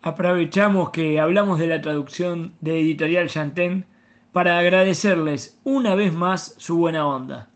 Aprovechamos 0.00 0.90
que 0.90 1.20
hablamos 1.20 1.58
de 1.58 1.66
la 1.66 1.82
traducción 1.82 2.54
de 2.60 2.80
Editorial 2.80 3.28
Chantén 3.28 3.84
para 4.32 4.58
agradecerles 4.58 5.58
una 5.62 5.94
vez 5.94 6.12
más 6.12 6.54
su 6.56 6.78
buena 6.78 7.06
onda. 7.06 7.50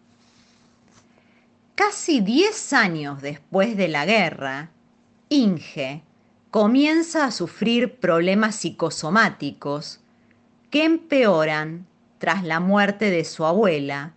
Casi 1.74 2.20
10 2.20 2.72
años 2.74 3.22
después 3.22 3.78
de 3.78 3.88
la 3.88 4.04
guerra, 4.04 4.70
Inge 5.30 6.02
comienza 6.50 7.24
a 7.24 7.30
sufrir 7.30 7.94
problemas 7.94 8.56
psicosomáticos 8.56 10.01
que 10.72 10.84
empeoran 10.84 11.86
tras 12.16 12.42
la 12.44 12.58
muerte 12.58 13.10
de 13.10 13.26
su 13.26 13.44
abuela 13.44 14.14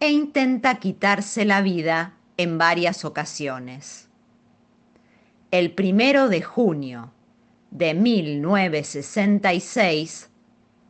e 0.00 0.10
intenta 0.10 0.74
quitarse 0.74 1.46
la 1.46 1.62
vida 1.62 2.12
en 2.36 2.58
varias 2.58 3.06
ocasiones. 3.06 4.10
El 5.50 5.72
primero 5.72 6.28
de 6.28 6.42
junio 6.42 7.10
de 7.70 7.94
1966 7.94 10.28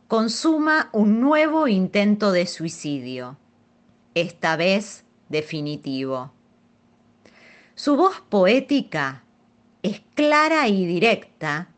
consuma 0.09 0.89
un 0.91 1.21
nuevo 1.21 1.69
intento 1.69 2.33
de 2.33 2.45
suicidio, 2.45 3.37
esta 4.15 4.57
vez 4.57 5.05
definitivo. 5.29 6.33
Su 7.73 7.95
voz 7.95 8.21
poética 8.27 9.23
es 9.81 10.01
clara 10.13 10.67
y 10.67 10.85
directa 10.85 11.69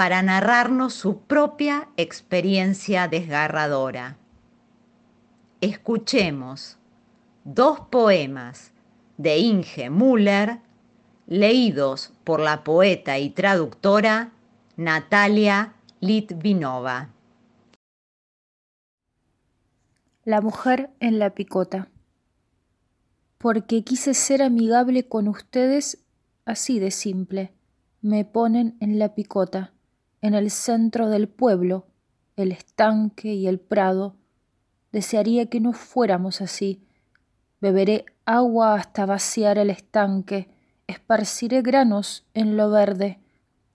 para 0.00 0.22
narrarnos 0.22 0.94
su 0.94 1.18
propia 1.24 1.90
experiencia 1.98 3.06
desgarradora. 3.06 4.16
Escuchemos 5.60 6.78
dos 7.44 7.80
poemas 7.80 8.72
de 9.18 9.36
Inge 9.36 9.90
Müller 9.90 10.60
leídos 11.26 12.14
por 12.24 12.40
la 12.40 12.64
poeta 12.64 13.18
y 13.18 13.28
traductora 13.28 14.32
Natalia 14.78 15.74
Litvinova. 16.00 17.10
La 20.24 20.40
mujer 20.40 20.88
en 21.00 21.18
la 21.18 21.34
picota. 21.34 21.90
Porque 23.36 23.84
quise 23.84 24.14
ser 24.14 24.42
amigable 24.42 25.06
con 25.06 25.28
ustedes 25.28 26.02
así 26.46 26.78
de 26.78 26.90
simple. 26.90 27.52
Me 28.00 28.24
ponen 28.24 28.78
en 28.80 28.98
la 28.98 29.14
picota, 29.14 29.74
en 30.22 30.34
el 30.34 30.50
centro 30.50 31.08
del 31.08 31.28
pueblo, 31.28 31.86
el 32.36 32.52
estanque 32.52 33.34
y 33.34 33.46
el 33.46 33.58
prado. 33.58 34.16
Desearía 34.92 35.46
que 35.46 35.60
no 35.60 35.72
fuéramos 35.72 36.40
así. 36.40 36.86
Beberé 37.60 38.06
agua 38.24 38.74
hasta 38.74 39.06
vaciar 39.06 39.58
el 39.58 39.70
estanque, 39.70 40.48
esparciré 40.86 41.62
granos 41.62 42.24
en 42.34 42.56
lo 42.56 42.70
verde, 42.70 43.18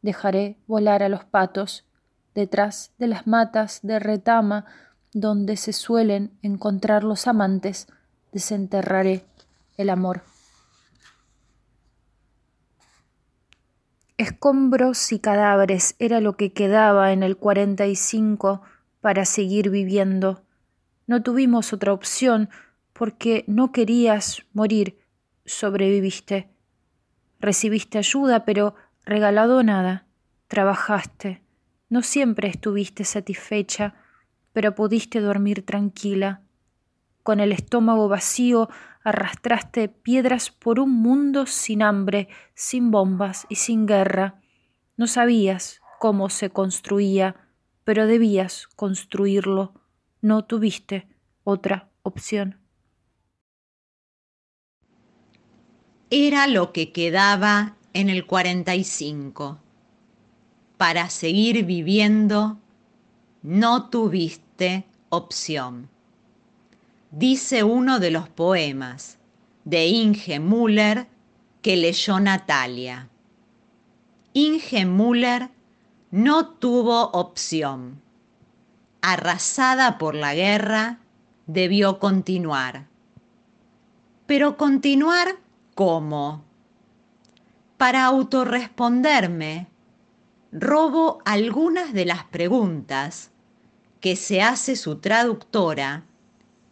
dejaré 0.02 0.58
volar 0.68 1.04
a 1.04 1.10
los 1.10 1.24
patos, 1.24 1.86
detrás 2.34 2.92
de 2.98 3.08
las 3.08 3.28
matas 3.28 3.80
de 3.82 4.00
retama 4.00 4.66
donde 5.14 5.56
se 5.56 5.72
suelen 5.72 6.32
encontrar 6.42 7.04
los 7.04 7.28
amantes, 7.28 7.88
desenterraré 8.34 9.24
el 9.78 9.90
amor. 9.90 10.35
Escombros 14.18 15.12
y 15.12 15.20
cadáveres 15.20 15.98
era 16.00 16.22
lo 16.22 16.38
que 16.38 16.54
quedaba 16.54 17.12
en 17.12 17.22
el 17.22 17.36
cuarenta 17.36 17.86
y 17.86 17.98
cinco 17.98 18.62
para 19.02 19.26
seguir 19.26 19.70
viviendo. 19.70 20.42
No 21.06 21.22
tuvimos 21.22 21.74
otra 21.74 21.92
opción 21.92 22.50
porque 22.94 23.44
no 23.46 23.74
querías 23.74 24.46
morir, 24.54 24.98
sobreviviste. 25.46 26.48
Recibiste 27.42 27.98
ayuda, 27.98 28.46
pero 28.46 28.76
regalado 29.04 29.62
nada. 29.64 30.06
Trabajaste. 30.48 31.42
No 31.90 32.02
siempre 32.02 32.48
estuviste 32.48 33.04
satisfecha, 33.04 33.96
pero 34.54 34.76
pudiste 34.76 35.20
dormir 35.20 35.66
tranquila. 35.66 36.42
Con 37.26 37.40
el 37.40 37.54
estómago 37.54 38.08
vacío 38.08 38.70
arrastraste 39.04 39.90
piedras 39.90 40.52
por 40.52 40.80
un 40.80 40.92
mundo 40.92 41.48
sin 41.48 41.82
hambre, 41.82 42.28
sin 42.54 42.92
bombas 42.92 43.48
y 43.50 43.56
sin 43.56 43.88
guerra. 43.88 44.44
No 44.96 45.08
sabías 45.08 45.82
cómo 46.00 46.30
se 46.30 46.52
construía, 46.52 47.36
pero 47.84 48.06
debías 48.06 48.68
construirlo. 48.76 49.74
No 50.22 50.46
tuviste 50.46 51.08
otra 51.44 51.90
opción. 52.04 52.60
Era 56.12 56.46
lo 56.46 56.74
que 56.74 56.92
quedaba 56.92 57.76
en 57.94 58.12
el 58.12 58.28
45. 58.28 59.58
Para 60.78 61.10
seguir 61.10 61.66
viviendo, 61.66 62.60
no 63.42 63.90
tuviste 63.90 64.86
opción 65.10 65.95
dice 67.16 67.64
uno 67.64 68.00
de 68.00 68.12
los 68.12 68.28
poemas 68.28 69.18
de 69.64 69.88
Inge 69.88 70.42
Müller 70.42 71.08
que 71.62 71.78
leyó 71.78 72.20
Natalia. 72.20 73.08
Inge 74.34 74.86
Müller 74.86 75.50
no 76.12 76.50
tuvo 76.50 77.12
opción. 77.12 78.02
Arrasada 79.02 79.98
por 79.98 80.14
la 80.14 80.36
guerra, 80.36 81.00
debió 81.48 82.00
continuar. 82.00 82.88
Pero 84.26 84.58
continuar 84.58 85.38
cómo? 85.74 86.44
Para 87.78 88.06
autorresponderme, 88.06 89.68
robo 90.52 91.20
algunas 91.24 91.94
de 91.94 92.04
las 92.04 92.26
preguntas 92.26 93.32
que 94.02 94.18
se 94.18 94.42
hace 94.42 94.76
su 94.76 94.98
traductora 94.98 96.04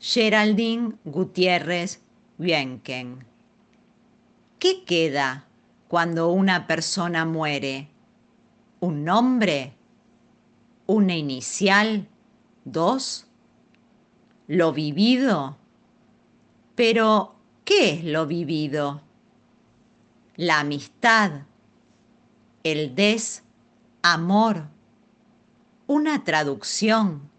Geraldine 0.06 0.96
Gutiérrez 1.06 2.02
Bienken. 2.38 3.24
¿Qué 4.60 4.84
queda 4.84 5.48
cuando 5.88 6.28
una 6.28 6.68
persona 6.68 7.24
muere? 7.24 7.88
¿Un 8.82 9.06
nombre? 9.06 9.74
¿Una 10.88 11.16
inicial? 11.16 12.10
¿Dos? 12.66 13.28
¿Lo 14.48 14.74
vivido? 14.74 15.56
Pero, 16.76 17.36
¿qué 17.64 17.94
es 17.94 18.04
lo 18.04 18.28
vivido? 18.28 19.02
La 20.36 20.60
amistad, 20.60 21.44
el 22.66 22.94
desamor, 22.94 24.68
una 25.88 26.26
traducción 26.26 27.32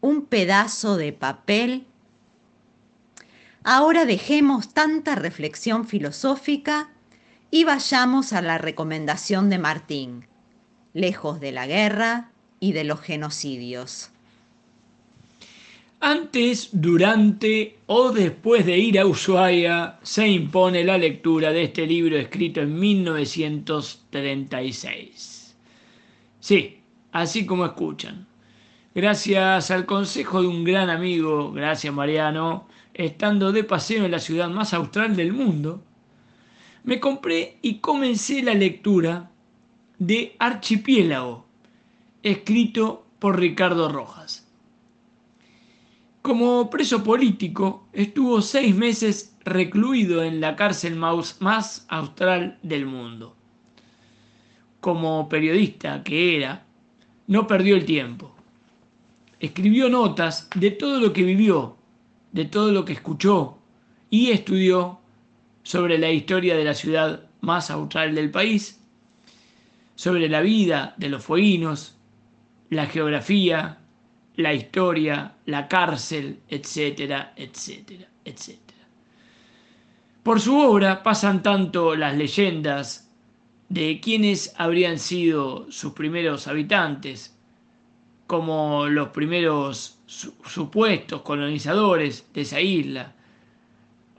un 0.00 0.26
pedazo 0.26 0.96
de 0.96 1.12
papel. 1.12 1.86
Ahora 3.64 4.04
dejemos 4.04 4.72
tanta 4.72 5.14
reflexión 5.14 5.86
filosófica 5.86 6.90
y 7.50 7.64
vayamos 7.64 8.32
a 8.32 8.42
la 8.42 8.58
recomendación 8.58 9.50
de 9.50 9.58
Martín, 9.58 10.26
lejos 10.94 11.40
de 11.40 11.52
la 11.52 11.66
guerra 11.66 12.30
y 12.60 12.72
de 12.72 12.84
los 12.84 13.00
genocidios. 13.00 14.10
Antes, 16.00 16.68
durante 16.72 17.76
o 17.86 18.12
después 18.12 18.64
de 18.64 18.78
ir 18.78 19.00
a 19.00 19.06
Ushuaia, 19.06 19.98
se 20.02 20.28
impone 20.28 20.84
la 20.84 20.96
lectura 20.96 21.52
de 21.52 21.64
este 21.64 21.88
libro 21.88 22.16
escrito 22.16 22.60
en 22.60 22.78
1936. 22.78 25.56
Sí, 26.38 26.78
así 27.10 27.44
como 27.44 27.66
escuchan. 27.66 28.28
Gracias 28.98 29.70
al 29.70 29.86
consejo 29.86 30.42
de 30.42 30.48
un 30.48 30.64
gran 30.64 30.90
amigo, 30.90 31.52
gracias 31.52 31.94
Mariano, 31.94 32.66
estando 32.94 33.52
de 33.52 33.62
paseo 33.62 34.04
en 34.04 34.10
la 34.10 34.18
ciudad 34.18 34.50
más 34.50 34.74
austral 34.74 35.14
del 35.14 35.32
mundo, 35.32 35.84
me 36.82 36.98
compré 36.98 37.58
y 37.62 37.78
comencé 37.78 38.42
la 38.42 38.54
lectura 38.54 39.30
de 40.00 40.34
Archipiélago, 40.40 41.46
escrito 42.24 43.06
por 43.20 43.38
Ricardo 43.38 43.88
Rojas. 43.88 44.48
Como 46.20 46.68
preso 46.68 47.04
político, 47.04 47.86
estuvo 47.92 48.42
seis 48.42 48.74
meses 48.74 49.36
recluido 49.44 50.24
en 50.24 50.40
la 50.40 50.56
cárcel 50.56 50.96
más 50.96 51.86
austral 51.88 52.58
del 52.64 52.86
mundo. 52.86 53.36
Como 54.80 55.28
periodista 55.28 56.02
que 56.02 56.36
era, 56.36 56.66
no 57.28 57.46
perdió 57.46 57.76
el 57.76 57.84
tiempo 57.84 58.34
escribió 59.40 59.88
notas 59.88 60.48
de 60.54 60.70
todo 60.70 61.00
lo 61.00 61.12
que 61.12 61.22
vivió, 61.22 61.76
de 62.32 62.44
todo 62.44 62.72
lo 62.72 62.84
que 62.84 62.92
escuchó 62.92 63.58
y 64.10 64.30
estudió 64.30 65.00
sobre 65.62 65.98
la 65.98 66.10
historia 66.10 66.56
de 66.56 66.64
la 66.64 66.74
ciudad 66.74 67.24
más 67.40 67.70
austral 67.70 68.14
del 68.14 68.30
país, 68.30 68.80
sobre 69.94 70.28
la 70.28 70.40
vida 70.40 70.94
de 70.96 71.08
los 71.08 71.24
fueguinos, 71.24 71.96
la 72.70 72.86
geografía, 72.86 73.78
la 74.36 74.54
historia, 74.54 75.34
la 75.46 75.68
cárcel, 75.68 76.40
etcétera, 76.48 77.32
etcétera, 77.36 78.08
etcétera. 78.24 78.86
Por 80.22 80.40
su 80.40 80.56
obra 80.56 81.02
pasan 81.02 81.42
tanto 81.42 81.96
las 81.96 82.16
leyendas 82.16 83.10
de 83.68 84.00
quienes 84.00 84.54
habrían 84.56 84.98
sido 84.98 85.70
sus 85.70 85.92
primeros 85.92 86.46
habitantes, 86.46 87.37
como 88.28 88.86
los 88.88 89.08
primeros 89.08 90.00
supuestos 90.06 91.22
colonizadores 91.22 92.30
de 92.34 92.42
esa 92.42 92.60
isla, 92.60 93.14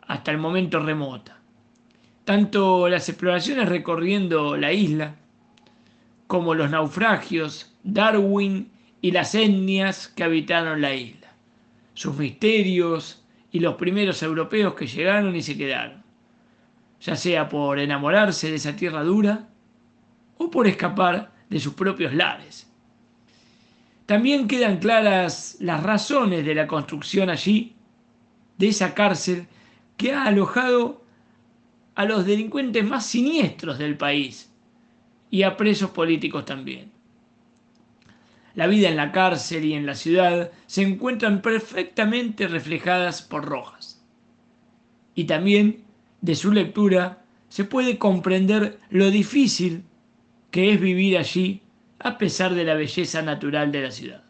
hasta 0.08 0.32
el 0.32 0.40
momento 0.40 0.80
remota. 0.80 1.38
Tanto 2.26 2.90
las 2.90 3.08
exploraciones 3.08 3.70
recorriendo 3.70 4.58
la 4.58 4.74
isla, 4.74 5.16
como 6.26 6.56
los 6.56 6.72
naufragios, 6.72 7.72
Darwin 7.84 8.72
y 9.00 9.12
las 9.12 9.36
etnias 9.36 10.08
que 10.08 10.24
habitaron 10.24 10.82
la 10.82 10.96
isla, 10.96 11.28
sus 11.94 12.16
misterios 12.18 13.24
y 13.52 13.60
los 13.60 13.76
primeros 13.76 14.24
europeos 14.24 14.74
que 14.74 14.88
llegaron 14.88 15.36
y 15.36 15.44
se 15.44 15.56
quedaron, 15.56 16.02
ya 17.00 17.16
sea 17.16 17.48
por 17.48 17.78
enamorarse 17.78 18.50
de 18.50 18.56
esa 18.56 18.76
tierra 18.76 19.04
dura 19.04 19.50
o 20.40 20.50
por 20.50 20.66
escapar 20.66 21.32
de 21.48 21.60
sus 21.60 21.76
propios 21.76 22.12
lares. 22.16 22.69
También 24.10 24.48
quedan 24.48 24.80
claras 24.80 25.58
las 25.60 25.84
razones 25.84 26.44
de 26.44 26.56
la 26.56 26.66
construcción 26.66 27.30
allí 27.30 27.76
de 28.58 28.70
esa 28.70 28.96
cárcel 28.96 29.46
que 29.98 30.14
ha 30.14 30.24
alojado 30.24 31.04
a 31.94 32.06
los 32.06 32.26
delincuentes 32.26 32.84
más 32.84 33.06
siniestros 33.06 33.78
del 33.78 33.98
país 33.98 34.52
y 35.30 35.44
a 35.44 35.56
presos 35.56 35.92
políticos 35.92 36.44
también. 36.46 36.92
La 38.56 38.66
vida 38.66 38.90
en 38.90 38.96
la 38.96 39.12
cárcel 39.12 39.64
y 39.64 39.76
en 39.76 39.86
la 39.86 39.94
ciudad 39.94 40.50
se 40.66 40.82
encuentran 40.82 41.44
perfectamente 41.44 42.48
reflejadas 42.48 43.22
por 43.22 43.46
Rojas. 43.46 44.04
Y 45.14 45.26
también 45.26 45.84
de 46.22 46.34
su 46.34 46.52
lectura 46.52 47.24
se 47.48 47.64
puede 47.64 48.00
comprender 48.00 48.80
lo 48.90 49.12
difícil 49.12 49.84
que 50.50 50.74
es 50.74 50.82
vivir 50.82 51.16
allí 51.16 51.62
a 52.00 52.18
pesar 52.18 52.54
de 52.54 52.64
la 52.64 52.76
belleza 52.76 53.22
natural 53.22 53.72
de 53.72 53.82
la 53.82 53.92
ciudad. 53.92 54.24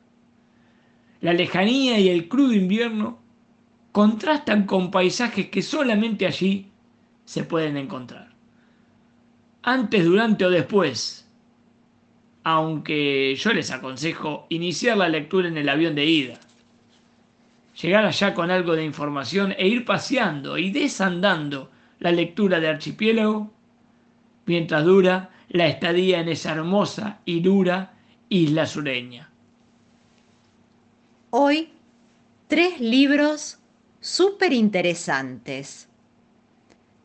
La 1.21 1.33
lejanía 1.33 1.99
y 1.99 2.09
el 2.09 2.27
crudo 2.27 2.53
invierno 2.53 3.19
contrastan 3.91 4.65
con 4.65 4.91
paisajes 4.91 5.49
que 5.49 5.61
solamente 5.61 6.25
allí 6.25 6.67
se 7.25 7.43
pueden 7.43 7.77
encontrar. 7.77 8.29
Antes, 9.61 10.05
durante 10.05 10.45
o 10.45 10.49
después, 10.49 11.27
aunque 12.43 13.35
yo 13.35 13.53
les 13.53 13.71
aconsejo 13.71 14.47
iniciar 14.49 14.97
la 14.97 15.09
lectura 15.09 15.47
en 15.47 15.57
el 15.57 15.69
avión 15.69 15.95
de 15.95 16.05
ida. 16.05 16.39
Llegar 17.81 18.05
allá 18.05 18.33
con 18.33 18.49
algo 18.51 18.75
de 18.75 18.83
información 18.83 19.53
e 19.57 19.67
ir 19.67 19.85
paseando 19.85 20.57
y 20.57 20.71
desandando 20.71 21.69
la 21.99 22.11
lectura 22.11 22.59
de 22.59 22.69
Archipiélago 22.69 23.51
mientras 24.45 24.83
dura 24.83 25.29
la 25.49 25.67
estadía 25.67 26.19
en 26.19 26.29
esa 26.29 26.51
hermosa 26.51 27.19
y 27.25 27.41
dura 27.41 27.93
isla 28.29 28.65
sureña. 28.65 29.29
Hoy, 31.31 31.73
tres 32.47 32.79
libros 32.79 33.59
súper 33.99 34.53
interesantes 34.53 35.89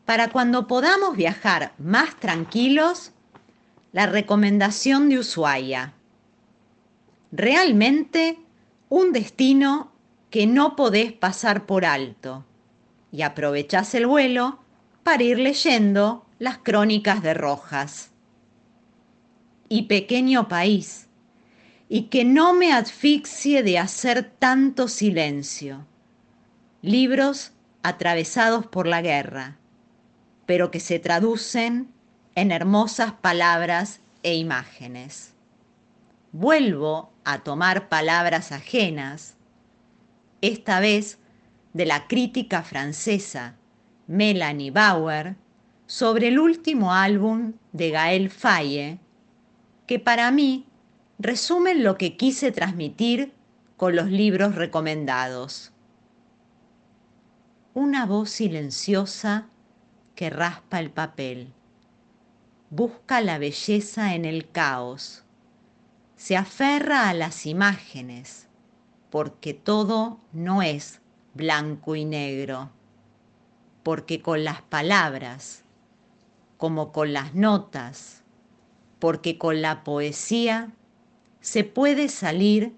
para 0.05 0.29
cuando 0.29 0.67
podamos 0.67 1.17
viajar 1.17 1.73
más 1.79 2.15
tranquilos, 2.19 3.11
la 3.91 4.05
recomendación 4.05 5.09
de 5.09 5.19
Ushuaia. 5.19 5.93
Realmente 7.31 8.37
un 8.89 9.11
destino 9.11 9.91
que 10.29 10.45
no 10.45 10.75
podés 10.75 11.11
pasar 11.11 11.65
por 11.65 11.85
alto 11.85 12.45
y 13.11 13.23
aprovechás 13.23 13.95
el 13.95 14.05
vuelo 14.05 14.59
para 15.03 15.23
ir 15.23 15.39
leyendo 15.39 16.25
las 16.39 16.59
crónicas 16.59 17.23
de 17.23 17.33
Rojas. 17.33 18.11
Y 19.67 19.83
pequeño 19.83 20.47
país, 20.47 21.07
y 21.89 22.03
que 22.03 22.23
no 22.25 22.53
me 22.53 22.73
asfixie 22.73 23.63
de 23.63 23.79
hacer 23.79 24.31
tanto 24.39 24.87
silencio. 24.87 25.85
Libros 26.81 27.51
atravesados 27.83 28.67
por 28.67 28.87
la 28.87 29.01
guerra 29.01 29.57
pero 30.45 30.71
que 30.71 30.79
se 30.79 30.99
traducen 30.99 31.91
en 32.35 32.51
hermosas 32.51 33.13
palabras 33.13 34.01
e 34.23 34.35
imágenes. 34.35 35.33
Vuelvo 36.31 37.11
a 37.23 37.43
tomar 37.43 37.89
palabras 37.89 38.51
ajenas, 38.51 39.35
esta 40.41 40.79
vez 40.79 41.17
de 41.73 41.85
la 41.85 42.07
crítica 42.07 42.61
francesa 42.61 43.55
Melanie 44.07 44.71
Bauer, 44.71 45.35
sobre 45.87 46.27
el 46.29 46.39
último 46.39 46.93
álbum 46.93 47.53
de 47.71 47.91
Gaël 47.91 48.29
Faye, 48.29 48.99
que 49.85 49.99
para 49.99 50.31
mí 50.31 50.65
resumen 51.19 51.83
lo 51.83 51.97
que 51.97 52.17
quise 52.17 52.51
transmitir 52.51 53.33
con 53.77 53.95
los 53.95 54.07
libros 54.07 54.55
recomendados. 54.55 55.71
Una 57.73 58.05
voz 58.05 58.29
silenciosa 58.29 59.47
que 60.15 60.29
raspa 60.29 60.79
el 60.79 60.91
papel. 60.91 61.53
Busca 62.69 63.21
la 63.21 63.37
belleza 63.37 64.15
en 64.15 64.25
el 64.25 64.49
caos. 64.49 65.23
Se 66.15 66.37
aferra 66.37 67.09
a 67.09 67.13
las 67.13 67.45
imágenes, 67.45 68.47
porque 69.09 69.53
todo 69.53 70.19
no 70.31 70.61
es 70.61 71.01
blanco 71.33 71.95
y 71.95 72.05
negro. 72.05 72.71
Porque 73.83 74.21
con 74.21 74.43
las 74.43 74.61
palabras, 74.61 75.63
como 76.57 76.91
con 76.91 77.13
las 77.13 77.35
notas, 77.35 78.24
porque 79.05 79.37
con 79.37 79.61
la 79.61 79.83
poesía 79.83 80.73
se 81.39 81.63
puede 81.63 82.09
salir 82.09 82.73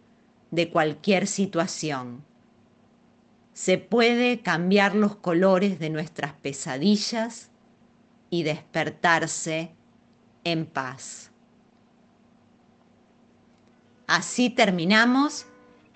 de 0.51 0.69
cualquier 0.69 1.25
situación 1.25 2.25
se 3.53 3.77
puede 3.77 4.41
cambiar 4.41 4.93
los 4.93 5.15
colores 5.15 5.79
de 5.79 5.89
nuestras 5.89 6.33
pesadillas 6.33 7.49
y 8.29 8.43
despertarse 8.43 9.71
en 10.43 10.65
paz. 10.65 11.31
Así 14.05 14.49
terminamos 14.49 15.45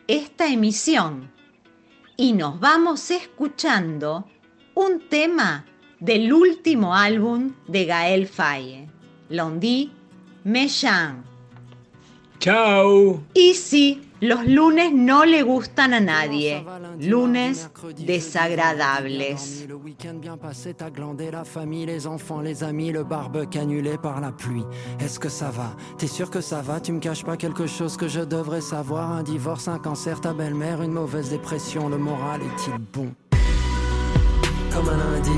esta 0.07 0.47
emisión 0.47 1.29
y 2.15 2.31
nos 2.31 2.57
vamos 2.61 3.11
escuchando 3.11 4.27
un 4.75 5.09
tema 5.09 5.65
del 5.99 6.31
último 6.31 6.95
álbum 6.95 7.53
de 7.67 7.83
Gaël 7.85 8.27
Faye, 8.27 8.87
Londi 9.27 9.91
Méchan. 10.43 11.23
Chao. 12.39 13.21
Y 13.35 13.53
sí, 13.53 14.01
los 14.19 14.43
lunes 14.47 14.91
no 14.91 15.25
le 15.25 15.43
gustan 15.43 15.93
a 15.93 15.99
nadie. 15.99 16.65
Lunes 16.99 17.69
desagradables. 17.99 19.67
Le 19.67 19.75
week-end 19.75 20.15
bien 20.19 20.37
passé, 20.37 20.73
ta 20.73 20.89
glandé, 20.89 21.29
la 21.29 21.43
famille, 21.43 21.85
les 21.85 22.07
enfants, 22.07 22.41
les 22.41 22.63
amis, 22.63 22.91
le 22.91 23.03
barbecue 23.03 23.59
annulé 23.59 23.97
par 24.01 24.19
la 24.21 24.31
pluie. 24.31 24.65
Est-ce 24.99 25.19
que 25.19 25.29
ça 25.29 25.51
va? 25.51 25.75
T'es 25.99 26.07
sûr 26.07 26.31
que 26.31 26.41
ça 26.41 26.61
va? 26.61 26.79
Tu 26.79 26.91
me 26.91 26.99
caches 26.99 27.23
pas 27.23 27.37
quelque 27.37 27.67
chose 27.67 27.95
que 27.95 28.07
je 28.07 28.21
devrais 28.21 28.61
savoir 28.61 29.11
Un 29.11 29.21
divorce, 29.21 29.67
un 29.67 29.77
cancer, 29.77 30.19
ta 30.19 30.33
belle-mère, 30.33 30.81
une 30.81 30.93
mauvaise 30.93 31.29
dépression. 31.29 31.89
Le 31.89 31.99
moral 31.99 32.41
est-il 32.41 32.73
bon? 32.91 33.13
Comme 34.73 34.89
un 34.89 34.97
lundi. 34.97 35.37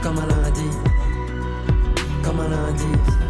Comme 0.00 0.18
un 0.18 0.26
lundi. 0.26 0.70
Comme 2.22 2.38
un 2.38 2.48
lundi. 2.48 3.29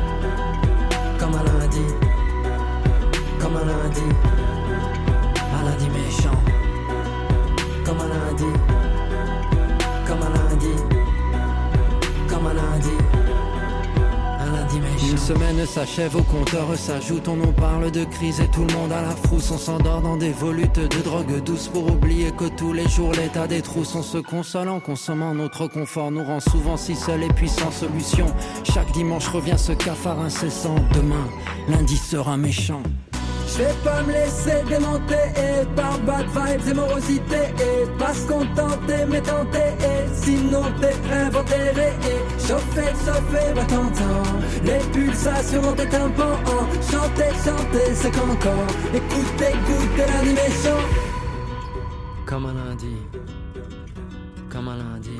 comme 1.21 1.35
un 1.35 1.43
lundi, 1.43 1.81
comme 3.39 3.55
un 3.55 3.63
lundi, 3.63 4.01
un 5.53 5.63
lundi 5.63 5.87
méchant. 5.89 6.39
Comme 7.85 7.99
un 7.99 8.07
lundi, 8.07 8.51
comme 10.07 10.23
un 10.23 10.49
lundi, 10.49 10.73
semaine 15.33 15.65
s'achève, 15.65 16.15
au 16.15 16.23
compteur 16.23 16.75
s'ajoute. 16.75 17.27
On 17.27 17.37
nous 17.37 17.53
parle 17.53 17.89
de 17.91 18.03
crise 18.03 18.41
et 18.41 18.47
tout 18.47 18.65
le 18.65 18.73
monde 18.73 18.91
à 18.91 19.01
la 19.01 19.11
frousse. 19.11 19.49
On 19.51 19.57
s'endort 19.57 20.01
dans 20.01 20.17
des 20.17 20.31
volutes 20.31 20.79
de 20.79 21.01
drogue 21.01 21.41
douce 21.43 21.69
pour 21.69 21.89
oublier 21.89 22.31
que 22.31 22.49
tous 22.57 22.73
les 22.73 22.87
jours 22.89 23.13
l'état 23.13 23.47
des 23.47 23.61
trousses. 23.61 23.95
On 23.95 24.03
se 24.03 24.17
console 24.17 24.67
en 24.67 24.79
consommant 24.79 25.33
notre 25.33 25.67
confort, 25.67 26.11
nous 26.11 26.23
rend 26.23 26.39
souvent 26.41 26.75
si 26.75 26.95
seuls 26.95 27.23
et 27.23 27.29
puis 27.29 27.47
sans 27.47 27.71
solution. 27.71 28.25
Chaque 28.63 28.91
dimanche 28.91 29.27
revient 29.29 29.57
ce 29.57 29.71
cafard 29.71 30.19
incessant. 30.19 30.75
Demain, 30.93 31.27
lundi 31.69 31.95
sera 31.95 32.35
méchant. 32.35 32.83
Je 33.53 33.57
vais 33.57 33.73
pas 33.83 34.01
me 34.03 34.13
laisser 34.13 34.63
démonter 34.69 35.65
par 35.75 35.99
bad 35.99 36.25
vibes 36.27 36.67
et 36.69 36.73
morosité 36.73 37.41
et 37.59 37.99
pas 37.99 38.13
se 38.13 38.25
contenter 38.25 39.05
mais 39.09 39.21
tenter 39.21 39.75
et 39.79 40.13
sinon 40.13 40.63
t'es 40.79 40.93
et 40.93 42.47
chauffer, 42.47 42.91
chauffer, 43.05 43.53
va 43.53 43.65
t'entendre. 43.65 44.39
Les 44.63 44.79
pulsations 44.93 45.61
dans 45.61 45.73
tes 45.73 45.89
tympans 45.89 46.37
chanter, 46.89 47.31
chanter 47.43 47.93
c'est 47.93 48.11
qu'encore. 48.11 48.67
Écoutez, 48.93 49.49
écoutez 49.49 50.11
l'animation. 50.13 50.77
Comme 52.25 52.45
un 52.45 52.53
lundi, 52.53 52.95
comme 54.49 54.69
un 54.69 54.77
lundi, 54.77 55.19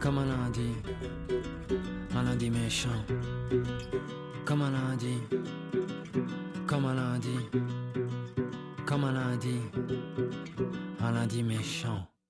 comme 0.00 0.18
un 0.18 0.24
lundi, 0.24 0.72
un 2.16 2.22
lundi 2.22 2.50
méchant, 2.50 2.88
comme 4.46 4.62
un 4.62 4.70
lundi 4.70 5.18
comme 6.70 6.84
un 6.86 6.94
lundi, 6.94 7.36
comme 8.86 9.02
un 9.02 9.12
lundi, 9.12 9.56
un 11.00 11.10
lundi 11.10 11.42
méchant. 11.42 12.10